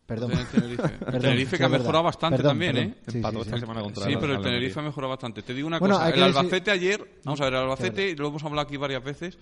[0.10, 0.32] Perdón.
[0.34, 1.56] El Tenerife.
[1.56, 2.92] El que ha mejorado bastante Perdón, también, perdón.
[2.92, 2.98] ¿eh?
[3.08, 3.62] Sí, Empató sí, esta sí.
[3.62, 5.42] semana contra Sí, pero el Tenerife ha mejorado bastante.
[5.44, 8.28] Te digo una Bueno, cosa, que el Albacete ayer, vamos a ver, el Albacete, lo
[8.28, 9.38] hemos hablado aquí varias veces,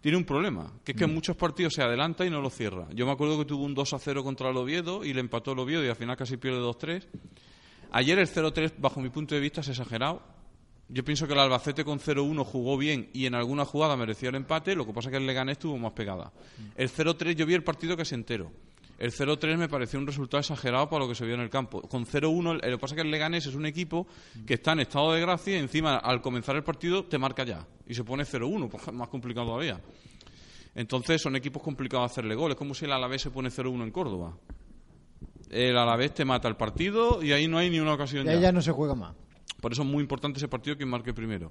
[0.00, 1.14] tiene un problema, que es que en Mm.
[1.14, 2.86] muchos partidos se adelanta y no lo cierra.
[2.94, 5.52] Yo me acuerdo que tuvo un 2 a 0 contra el Oviedo y le empató
[5.52, 7.06] el Oviedo y al final casi pierde 2-3.
[7.90, 10.20] Ayer el 0-3, bajo mi punto de vista, es exagerado.
[10.88, 14.34] Yo pienso que el Albacete con 0-1 jugó bien y en alguna jugada mereció el
[14.34, 16.30] empate, lo que pasa es que el Leganés estuvo más pegada.
[16.76, 18.52] El 0-3 yo vi el partido casi entero.
[18.98, 21.82] El 0-3 me pareció un resultado exagerado para lo que se vio en el campo.
[21.82, 24.06] Con 0-1, el- lo que pasa es que el Leganés es un equipo
[24.46, 27.66] que está en estado de gracia y encima al comenzar el partido te marca ya
[27.86, 29.80] y se pone 0-1, pues es más complicado todavía.
[30.76, 33.90] Entonces son equipos complicados de hacerle goles, como si el Alavés se pone 0-1 en
[33.90, 34.36] Córdoba.
[35.50, 38.40] El Alavés te mata el partido y ahí no hay ni una ocasión Y ahí
[38.40, 39.14] ya no se juega más.
[39.64, 41.50] Por eso es muy importante ese partido quien marque primero.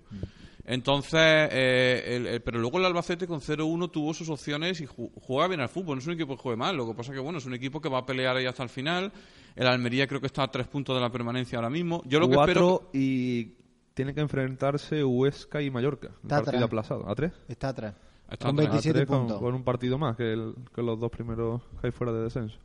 [0.66, 5.12] Entonces, eh, el- el- pero luego el Albacete con 0-1 tuvo sus opciones y ju-
[5.22, 5.96] juega bien al fútbol.
[5.96, 6.78] No es un equipo que juegue mal.
[6.78, 8.70] Lo que pasa que bueno, es un equipo que va a pelear ahí hasta el
[8.70, 9.12] final.
[9.56, 12.02] El Almería creo que está a tres puntos de la permanencia ahora mismo.
[12.06, 12.90] Yo lo que espero.
[12.94, 13.56] Y
[13.96, 16.10] tiene que enfrentarse Huesca y Mallorca.
[16.22, 16.64] Está partido atrás.
[16.64, 17.10] aplazado.
[17.10, 17.32] ¿A tres?
[17.48, 17.96] Está atrás.
[18.32, 18.70] Está con atrás.
[18.72, 19.40] 27 A tres con- puntos.
[19.40, 22.58] Con, un partido más que, el- que los dos primeros que hay fuera de descenso.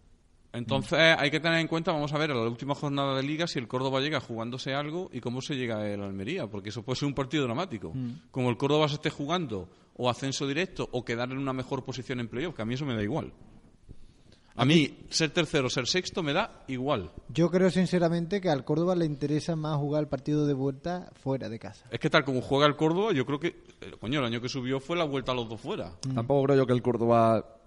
[0.52, 3.46] Entonces hay que tener en cuenta, vamos a ver, a la última jornada de liga,
[3.46, 6.98] si el Córdoba llega jugándose algo y cómo se llega el Almería, porque eso puede
[6.98, 7.92] ser un partido dramático.
[8.30, 12.20] Como el Córdoba se esté jugando o ascenso directo o quedar en una mejor posición
[12.20, 13.32] en playoff, que a mí eso me da igual.
[14.58, 17.12] A mí, ser tercero, ser sexto, me da igual.
[17.28, 21.48] Yo creo sinceramente que al Córdoba le interesa más jugar el partido de vuelta fuera
[21.48, 21.86] de casa.
[21.92, 23.48] Es que tal como juega el Córdoba, yo creo que,
[23.80, 25.92] eh, coño, el año que subió fue la vuelta a los dos fuera.
[26.12, 27.57] Tampoco creo yo que el Córdoba,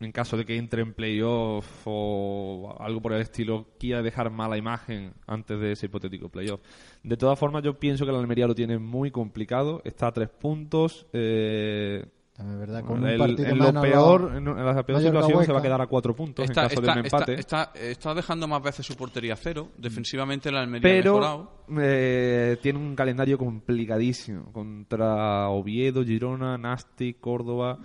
[0.00, 4.56] en caso de que entre en playoff o algo por el estilo, quiera dejar mala
[4.56, 6.60] imagen antes de ese hipotético playoff.
[7.02, 9.82] De todas formas, yo pienso que el Almería lo tiene muy complicado.
[9.84, 11.06] Está a tres puntos.
[11.12, 12.04] Eh,
[12.38, 15.52] Es verdad, con el- un en lo peor, lo- en, en la peor situación se
[15.52, 17.34] va a quedar a cuatro puntos Está, en caso está- de un empate.
[17.34, 19.70] está- está dejando más veces su portería a cero.
[19.76, 21.50] Defensivamente el Almería ha mejorado.
[21.66, 27.78] pero eh, tiene un calendario complicadísimo contra Oviedo, Girona, Nasti, Córdoba.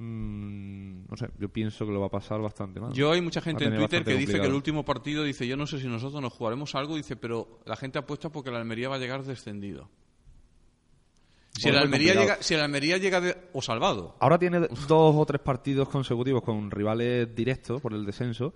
[0.00, 2.92] Mm, no sé, yo pienso que lo va a pasar bastante mal.
[2.92, 5.66] Yo hay mucha gente en Twitter que dice que el último partido dice yo no
[5.66, 8.94] sé si nosotros nos jugaremos algo dice pero la gente apuesta porque el Almería va
[8.94, 9.90] a llegar descendido.
[11.52, 12.36] Si el Almería complicado.
[12.36, 14.14] llega si el Almería llega de- o salvado.
[14.20, 18.54] Ahora tiene dos o tres partidos consecutivos con rivales directos por el descenso.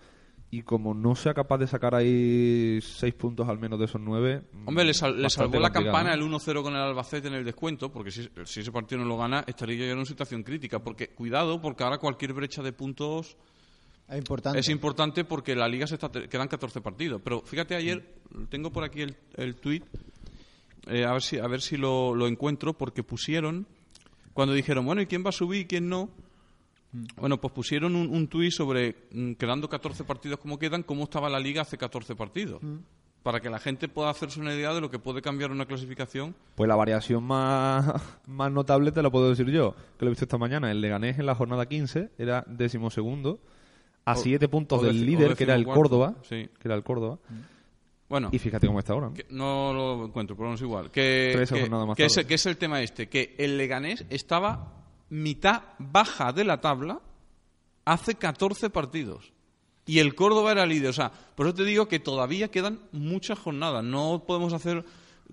[0.54, 4.42] Y como no sea capaz de sacar ahí seis puntos al menos de esos nueve.
[4.66, 6.26] Hombre, le, sal- le salvó la campana ¿no?
[6.26, 9.16] el 1-0 con el Albacete en el descuento, porque si, si ese partido no lo
[9.16, 10.78] gana, estaría ya en una situación crítica.
[10.80, 13.34] Porque, cuidado, porque ahora cualquier brecha de puntos
[14.10, 14.58] Es importante.
[14.58, 17.22] es importante porque la liga se está, quedan 14 partidos.
[17.24, 18.14] Pero fíjate, ayer
[18.50, 19.84] tengo por aquí el, el tuit,
[20.86, 23.66] eh, a ver si, a ver si lo, lo encuentro, porque pusieron,
[24.34, 26.10] cuando dijeron, bueno, ¿y quién va a subir y quién no?
[27.16, 31.28] Bueno, pues pusieron un, un tuit sobre, mm, quedando 14 partidos como quedan, cómo estaba
[31.30, 32.60] la liga hace 14 partidos.
[33.22, 36.34] Para que la gente pueda hacerse una idea de lo que puede cambiar una clasificación.
[36.56, 37.94] Pues la variación más,
[38.26, 40.70] más notable te la puedo decir yo, que lo he visto esta mañana.
[40.70, 43.40] El Leganés en la jornada 15 era decimosegundo,
[44.04, 46.16] a O- siete puntos o del líder, que era el Córdoba.
[46.28, 46.48] sí.
[46.58, 47.18] Que era el Córdoba.
[48.08, 49.06] Bueno, Y fíjate cómo está ahora.
[49.06, 49.14] ¿no?
[49.14, 50.90] que no lo encuentro, pero no es igual.
[50.90, 54.81] Que, es, que es el tema este, que el Leganés estaba
[55.12, 57.00] mitad baja de la tabla
[57.84, 59.30] hace 14 partidos.
[59.84, 60.88] Y el Córdoba era líder.
[60.90, 63.84] O sea, por eso te digo que todavía quedan muchas jornadas.
[63.84, 64.84] No podemos hacer,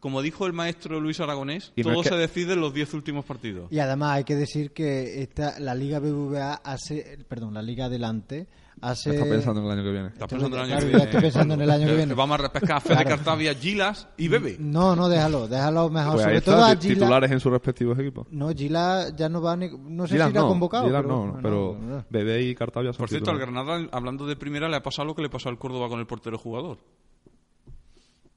[0.01, 2.73] como dijo el maestro Luis Aragonés, Y no todo es que- se decide en los
[2.73, 3.71] 10 últimos partidos.
[3.71, 8.47] Y además hay que decir que esta, la Liga BBVA hace, perdón, la Liga Adelante
[8.81, 9.11] hace...
[9.11, 10.07] Está pensando en el año que viene.
[10.09, 11.03] Está Estoy- pensando en el año claro, que viene.
[11.05, 12.13] estoy pensando en el año que viene.
[12.13, 14.57] Vamos a repescar a Fede Cartavia, Gilas y Bebe.
[14.59, 16.13] No, no, déjalo, déjalo mejor.
[16.13, 16.93] Pues Sobre está, todo a Gila.
[16.95, 18.27] titulares en sus respectivos equipos.
[18.31, 19.69] No, Gila ya no va ni...
[19.69, 20.85] No sé Gilas si irá no, convocado.
[20.85, 22.05] Gilas pero, no, no, pero no.
[22.09, 23.65] Bebé y Cartavia son Por cierto, al titulares.
[23.65, 26.07] Granada, hablando de primera, le ha pasado lo que le pasó al Córdoba con el
[26.07, 26.77] portero jugador.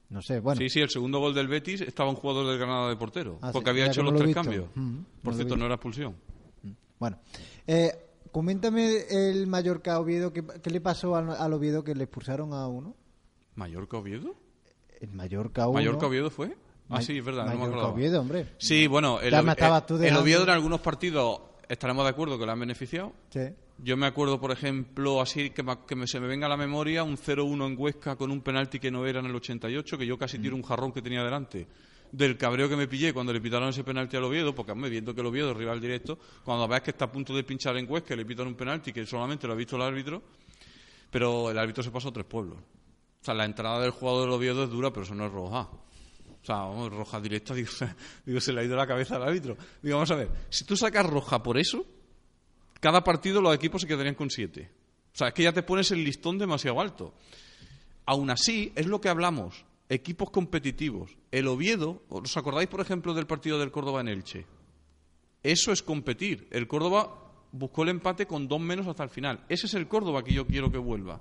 [0.09, 0.59] No sé, bueno.
[0.59, 3.47] Sí, sí, el segundo gol del Betis estaba un jugador del Granada de portero, Ah,
[3.47, 4.41] sí, porque había mira hecho los lo tres visto.
[4.43, 4.65] cambios.
[4.75, 6.13] Mm, Por cierto, no era expulsión.
[6.99, 7.17] Bueno,
[7.65, 7.91] eh,
[8.33, 12.67] coméntame el Mallorca Oviedo, ¿qué, qué le pasó al, al Oviedo que le expulsaron a
[12.67, 12.95] uno?
[13.55, 14.35] ¿Mallorca Oviedo?
[14.99, 15.75] El Mallorca uno.
[15.75, 16.57] ¿Mallorca Oviedo fue?
[16.89, 17.93] Ah, sí, es verdad, no me Mallorca acordaba.
[17.93, 18.47] Oviedo, hombre.
[18.57, 20.15] Sí, bueno, el, estabas tú el.
[20.17, 23.13] Oviedo en algunos partidos estaremos de acuerdo que le han beneficiado.
[23.29, 23.39] Sí.
[23.79, 26.57] Yo me acuerdo, por ejemplo, así que, me- que me- se me venga a la
[26.57, 30.05] memoria, un 0-1 en Huesca con un penalti que no era en el 88, que
[30.05, 31.67] yo casi tiro un jarrón que tenía delante.
[32.13, 35.15] Del cabreo que me pillé cuando le pitaron ese penalti al Oviedo, porque me viendo
[35.15, 37.89] que el Oviedo es rival directo, cuando ves que está a punto de pinchar en
[37.89, 40.21] Huesca, le pitan un penalti que solamente lo ha visto el árbitro,
[41.09, 42.59] pero el árbitro se pasó a tres pueblos.
[42.59, 45.61] O sea, la entrada del jugador del Oviedo es dura, pero eso no es roja.
[45.61, 47.55] O sea, vamos, roja directa,
[48.25, 49.57] digo, se le ha ido la cabeza al árbitro.
[49.81, 51.83] Digo, vamos a ver, si tú sacas roja por eso,
[52.79, 54.69] cada partido los equipos se quedarían con siete.
[55.13, 57.13] O sea, es que ya te pones el listón demasiado alto.
[58.05, 59.65] Aún así, es lo que hablamos.
[59.93, 61.15] Equipos competitivos.
[61.31, 64.45] El Oviedo, ¿os acordáis, por ejemplo, del partido del Córdoba en Elche?
[65.43, 66.47] Eso es competir.
[66.51, 69.43] El Córdoba buscó el empate con dos menos hasta el final.
[69.49, 71.19] Ese es el Córdoba que yo quiero que vuelva.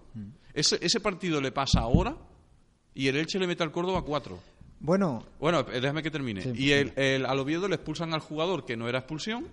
[0.55, 2.16] Ese, ese partido le pasa ahora
[2.95, 4.39] y el Elche le mete al Córdoba cuatro.
[4.81, 6.43] Bueno, Bueno, eh, déjame que termine.
[6.43, 9.47] Sí, y el, el- al Oviedo le expulsan al jugador que no era expulsión.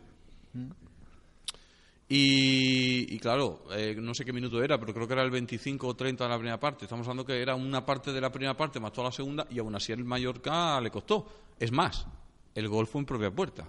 [2.11, 5.87] Y, y claro, eh, no sé qué minuto era, pero creo que era el 25
[5.87, 6.85] o 30 de la primera parte.
[6.85, 9.59] Estamos hablando que era una parte de la primera parte más toda la segunda y
[9.59, 11.27] aún así el Mallorca le costó.
[11.59, 12.07] Es más,
[12.55, 13.65] el gol fue en propia puerta.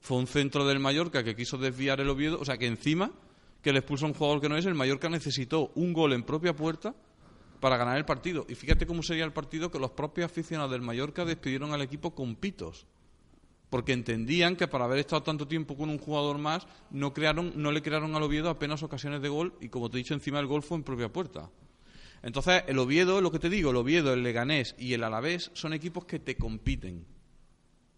[0.00, 3.10] Fue un centro del Mallorca que quiso desviar el Oviedo, o sea que encima
[3.62, 6.22] que le expulsa a un jugador que no es, el Mallorca necesitó un gol en
[6.22, 6.94] propia puerta
[7.60, 8.44] para ganar el partido.
[8.48, 12.12] Y fíjate cómo sería el partido que los propios aficionados del Mallorca despidieron al equipo
[12.12, 12.86] con pitos.
[13.72, 17.72] Porque entendían que para haber estado tanto tiempo con un jugador más, no, crearon, no
[17.72, 20.46] le crearon al Oviedo apenas ocasiones de gol y como te he dicho encima el
[20.46, 21.48] gol fue en propia puerta.
[22.22, 25.72] Entonces, el Oviedo, lo que te digo, el Oviedo, el Leganés y el Alavés son
[25.72, 27.06] equipos que te compiten.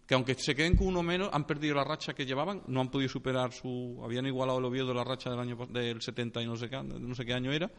[0.07, 2.89] Que aunque se queden con uno menos, han perdido la racha que llevaban, no han
[2.91, 3.99] podido superar su.
[4.03, 7.15] Habían igualado el Oviedo la racha del año del 70 y no sé qué, no
[7.15, 7.71] sé qué año era,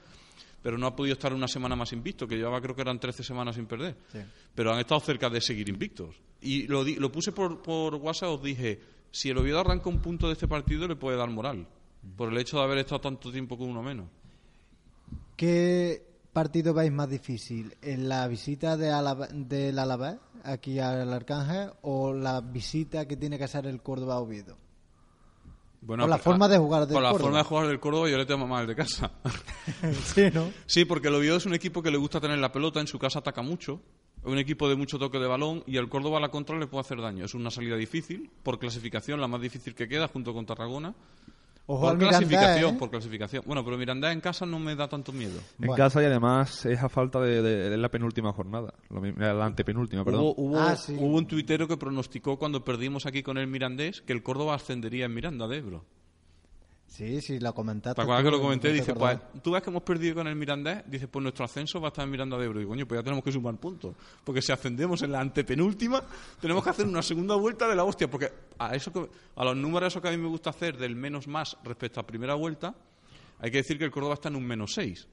[0.61, 3.23] pero no ha podido estar una semana más invicto, que llevaba creo que eran 13
[3.23, 3.97] semanas sin perder.
[4.11, 4.19] Sí.
[4.55, 6.17] Pero han estado cerca de seguir invictos.
[6.41, 8.81] Y lo, di- lo puse por, por WhatsApp, os dije:
[9.13, 11.67] si el Oviedo arranca un punto de este partido, le puede dar moral.
[12.17, 14.09] Por el hecho de haber estado tanto tiempo con uno menos.
[15.37, 16.06] ¿qué
[16.37, 17.75] partido veis más difícil?
[17.81, 23.39] ¿En la visita de Alava- del Alavés aquí al Arcángel o la visita que tiene
[23.39, 24.59] que hacer el Córdoba a Oviedo?
[25.81, 27.25] Bueno, Por la forma de jugar del Por la Córdoba.
[27.29, 29.11] forma de jugar del Córdoba, yo le temo más el de casa.
[30.15, 30.51] sí, ¿no?
[30.67, 32.99] Sí, porque el Oviedo es un equipo que le gusta tener la pelota, en su
[32.99, 33.81] casa ataca mucho,
[34.21, 36.67] es un equipo de mucho toque de balón y al Córdoba a la contra le
[36.67, 37.25] puede hacer daño.
[37.25, 40.95] Es una salida difícil, por clasificación, la más difícil que queda junto con Tarragona.
[41.69, 42.79] Ojo por clasificación, ¿eh?
[42.79, 43.43] por clasificación.
[43.47, 45.39] Bueno, pero Miranda en casa no me da tanto miedo.
[45.61, 45.75] En Bueno.
[45.77, 48.73] casa y además es a falta de, de- de la penúltima jornada.
[49.19, 50.21] La antepenúltima, perdón.
[50.23, 50.95] Hubo, hubo, Ah, sí.
[50.99, 55.07] hubo un tuitero que pronosticó cuando perdimos aquí con el Mirandés que el Córdoba ascendería
[55.07, 55.85] en Miranda de Ebro.
[56.97, 57.97] Sí, sí, lo comentaste.
[57.97, 58.73] ¿Te acuerdas que lo comenté?
[58.73, 61.89] Dice, pues, tú ves que hemos perdido con el Mirandés, dice, pues nuestro ascenso va
[61.89, 62.63] a estar en Miranda de Ebro.
[62.63, 63.95] Y coño, pues ya tenemos que sumar puntos.
[64.25, 66.03] Porque si ascendemos en la antepenúltima,
[66.41, 68.09] tenemos que hacer una segunda vuelta de la hostia.
[68.11, 70.97] Porque a eso que- a los números esos que a mí me gusta hacer del
[70.97, 72.75] menos más respecto a primera vuelta,
[73.41, 75.07] hay que decir que el Córdoba está en un menos 6.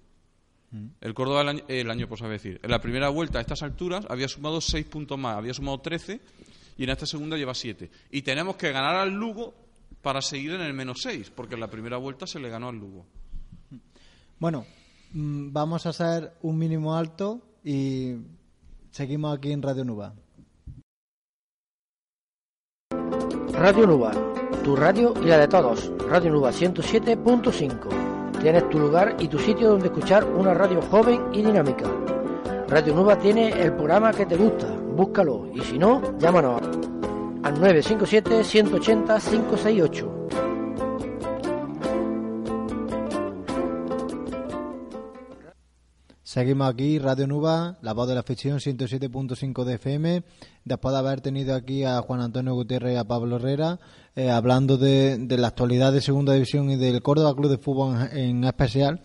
[1.02, 3.62] El Córdoba el año, el año pues a decir, en la primera vuelta a estas
[3.62, 6.20] alturas había sumado 6 puntos más, había sumado 13
[6.78, 7.92] y en esta segunda lleva 7.
[8.10, 9.54] Y tenemos que ganar al Lugo
[10.04, 12.76] para seguir en el menos 6, porque en la primera vuelta se le ganó al
[12.76, 13.06] Lugo.
[14.38, 14.66] Bueno,
[15.14, 18.16] mm, vamos a hacer un mínimo alto y
[18.92, 20.14] seguimos aquí en Radio Nuba.
[23.54, 24.12] Radio Nuba,
[24.64, 25.90] tu radio y la de todos.
[26.10, 28.42] Radio Nuba 107.5.
[28.42, 31.90] Tienes tu lugar y tu sitio donde escuchar una radio joven y dinámica.
[32.68, 34.68] Radio Nuba tiene el programa que te gusta.
[34.68, 36.93] Búscalo y si no, llámanos
[37.44, 40.20] al 957 180 568.
[46.24, 50.24] Seguimos aquí, Radio Nuba, la voz de la ficción 107.5 de FM.
[50.66, 53.80] Después de haber tenido aquí a Juan Antonio Gutiérrez y a Pablo Herrera,
[54.16, 58.10] eh, hablando de, de la actualidad de Segunda División y del Córdoba Club de Fútbol
[58.14, 59.02] en especial,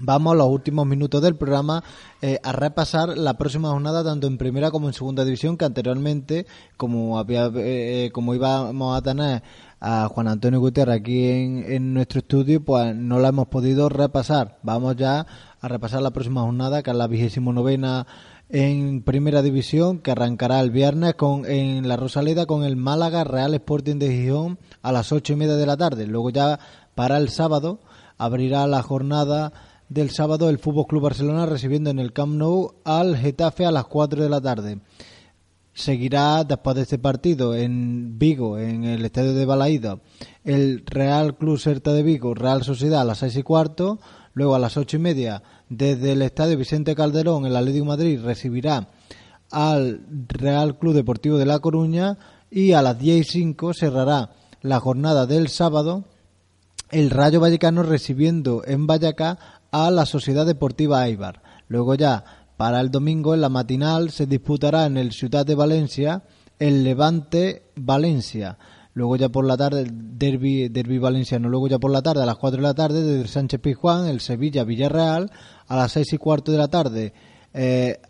[0.00, 1.84] vamos a los últimos minutos del programa
[2.22, 6.46] eh, a repasar la próxima jornada tanto en Primera como en Segunda División, que anteriormente,
[6.76, 9.42] como, había, eh, como íbamos a tener
[9.80, 14.58] a Juan Antonio Gutiérrez aquí en, en nuestro estudio, pues no la hemos podido repasar.
[14.62, 15.26] Vamos ya
[15.60, 18.06] a repasar la próxima jornada, que es la vigésimo novena
[18.50, 23.54] en Primera División, que arrancará el viernes con en la Rosaleda con el Málaga Real
[23.54, 26.06] Sporting de Gijón a las ocho y media de la tarde.
[26.06, 26.58] Luego ya
[26.94, 27.78] para el sábado
[28.18, 29.52] abrirá la jornada
[29.90, 33.86] del sábado el Fútbol Club Barcelona recibiendo en el Camp Nou al Getafe a las
[33.86, 34.78] 4 de la tarde.
[35.74, 40.00] Seguirá después de este partido en Vigo, en el estadio de Balaído,
[40.44, 43.98] el Real Club Serta de Vigo, Real Sociedad a las 6 y cuarto.
[44.32, 48.20] Luego a las ocho y media, desde el estadio Vicente Calderón, el Atlético de Madrid
[48.22, 48.90] recibirá
[49.50, 52.16] al Real Club Deportivo de La Coruña
[52.48, 54.30] y a las 10 y 5 cerrará
[54.62, 56.04] la jornada del sábado
[56.90, 61.42] el Rayo Vallecano recibiendo en Vallecá a la Sociedad Deportiva Eibar.
[61.68, 62.24] Luego ya
[62.56, 66.22] para el domingo en la matinal se disputará en el Ciudad de Valencia
[66.58, 68.58] el Levante Valencia.
[68.92, 71.48] Luego ya por la tarde el derby, derby valenciano.
[71.48, 74.20] Luego ya por la tarde a las 4 de la tarde desde Sánchez Pizjuán el
[74.20, 75.30] Sevilla Villarreal.
[75.68, 77.12] A las 6 y cuarto de la tarde
[77.54, 78.00] eh,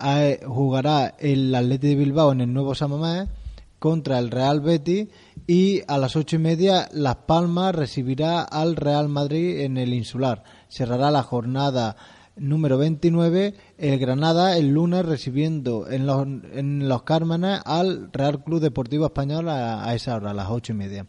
[0.47, 3.29] jugará el Atleti de Bilbao en el Nuevo Samamés
[3.81, 5.09] contra el Real Betis
[5.49, 10.45] y a las ocho y media Las Palmas recibirá al Real Madrid en el Insular.
[10.69, 11.97] Cerrará la jornada
[12.37, 18.61] número 29 el Granada el lunes recibiendo en los, en los Cármenes al Real Club
[18.61, 21.07] Deportivo Español a, esa hora, a las ocho y media.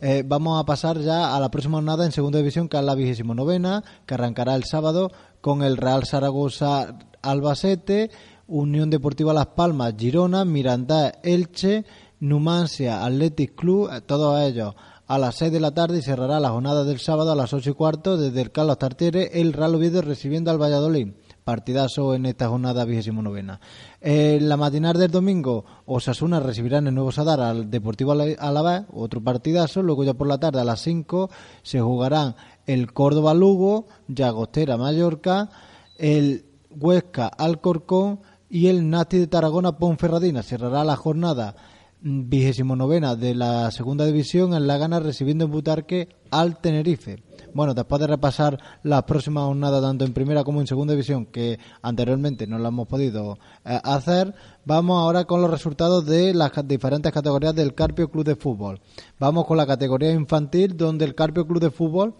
[0.00, 2.94] Eh, vamos a pasar ya a la próxima jornada en segunda división que es la
[2.94, 5.10] vigésimo novena que arrancará el sábado
[5.40, 8.10] con el Real Zaragoza Albacete,
[8.46, 11.84] Unión Deportiva Las Palmas, Girona, Miranda, Elche,
[12.20, 14.74] Numancia, Athletic Club, eh, todos ellos
[15.10, 17.70] a las 6 de la tarde y cerrará la jornada del sábado a las 8
[17.70, 21.08] y cuarto desde el Carlos Tartiere, el Real Oviedo recibiendo al Valladolid.
[21.42, 23.60] Partidazo en esta jornada vigésimo novena.
[24.00, 29.20] En la matinal del domingo, Osasuna recibirá en el Nuevo Sadar al Deportivo Alavés, otro
[29.20, 29.82] partidazo.
[29.82, 31.28] Luego ya por la tarde a las 5
[31.62, 35.50] se jugarán el Córdoba Lugo, Llagostera Mallorca,
[35.98, 40.44] el Huesca Alcorcón y el Nati de Tarragona Ponferradina.
[40.44, 41.56] Cerrará la jornada
[42.02, 47.22] vigésimo novena de la segunda división en la gana recibiendo en Butarque al Tenerife.
[47.52, 51.58] Bueno, después de repasar las próximas jornadas tanto en primera como en segunda división que
[51.82, 54.34] anteriormente no lo hemos podido eh, hacer,
[54.64, 58.80] vamos ahora con los resultados de las diferentes categorías del Carpio Club de Fútbol.
[59.18, 62.14] Vamos con la categoría infantil donde el Carpio Club de Fútbol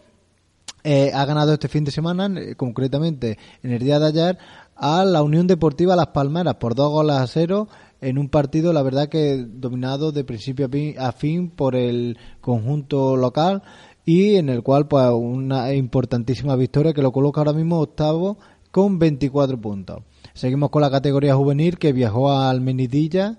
[0.83, 4.39] eh, ha ganado este fin de semana, eh, concretamente en el día de ayer,
[4.77, 7.69] a la Unión Deportiva Las Palmeras por dos goles a cero
[8.01, 13.63] en un partido, la verdad que dominado de principio a fin por el conjunto local
[14.05, 18.39] y en el cual pues una importantísima victoria que lo coloca ahora mismo octavo
[18.71, 20.03] con 24 puntos.
[20.33, 23.39] Seguimos con la categoría juvenil que viajó a Almenidilla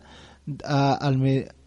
[0.65, 0.93] a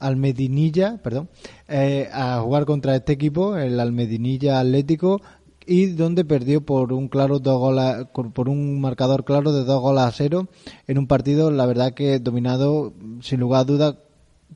[0.00, 1.28] Almedinilla, perdón,
[1.68, 5.22] eh, a jugar contra este equipo, el Almedinilla Atlético,
[5.66, 10.12] y donde perdió por un claro dos por un marcador claro de dos goles a
[10.12, 10.48] cero
[10.86, 13.98] en un partido la verdad que dominado sin lugar a duda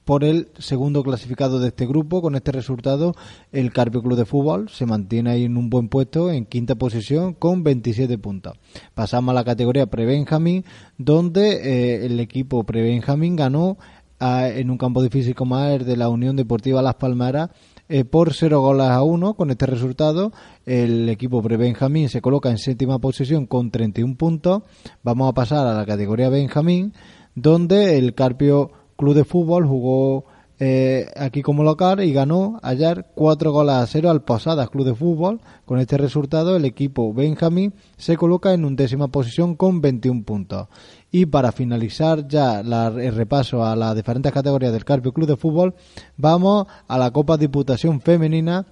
[0.04, 2.22] por el segundo clasificado de este grupo.
[2.22, 3.14] Con este resultado
[3.52, 7.34] el Carpio Club de Fútbol se mantiene ahí en un buen puesto en quinta posición
[7.34, 8.54] con 27 puntos.
[8.94, 10.64] Pasamos a la categoría pre-Benjamín
[10.96, 13.76] donde eh, el equipo pre-Benjamín ganó
[14.20, 17.50] en un campo difícil como el de la Unión Deportiva Las Palmeras
[17.88, 19.34] eh, por 0 goles a 1.
[19.34, 20.32] Con este resultado,
[20.66, 24.62] el equipo pre-Benjamín se coloca en séptima posición con 31 puntos.
[25.02, 26.92] Vamos a pasar a la categoría Benjamín,
[27.34, 30.24] donde el Carpio Club de Fútbol jugó
[30.60, 34.94] eh, aquí como local y ganó ayer 4 goles a 0 al Posadas Club de
[34.94, 35.40] Fútbol.
[35.64, 40.66] Con este resultado, el equipo Benjamín se coloca en undécima posición con 21 puntos.
[41.12, 45.74] Y para finalizar ya el repaso a las diferentes categorías del Carpio Club de Fútbol,
[46.16, 48.66] vamos a la Copa Diputación Femenina,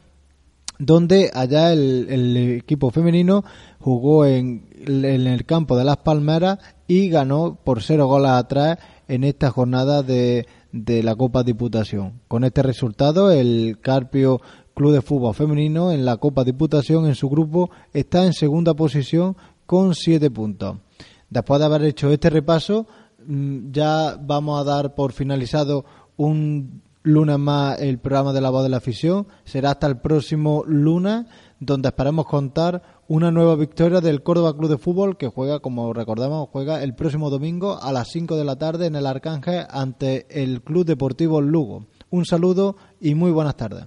[0.78, 3.44] donde allá el, equipo femenino
[3.78, 6.58] jugó en, el campo de Las Palmeras
[6.88, 8.78] y ganó por cero goles atrás
[9.08, 12.20] en esta jornada de, de la Copa Diputación.
[12.28, 14.40] Con este resultado, el Carpio
[14.74, 19.36] Club de Fútbol Femenino en la Copa Diputación en su grupo está en segunda posición
[19.64, 20.78] con siete puntos.
[21.30, 22.86] Después de haber hecho este repaso,
[23.26, 25.84] mm, ya vamos a dar por finalizado
[26.16, 29.26] un lunes más el programa de la voz de la afición.
[29.44, 31.24] Será hasta el próximo lunes,
[31.60, 36.48] donde esperamos contar una nueva victoria del Córdoba Club de Fútbol que juega, como recordamos,
[36.50, 40.62] juega el próximo domingo a las 5 de la tarde en el Arcángel ante el
[40.62, 41.86] Club Deportivo Lugo.
[42.10, 43.86] Un saludo y muy buenas tardes.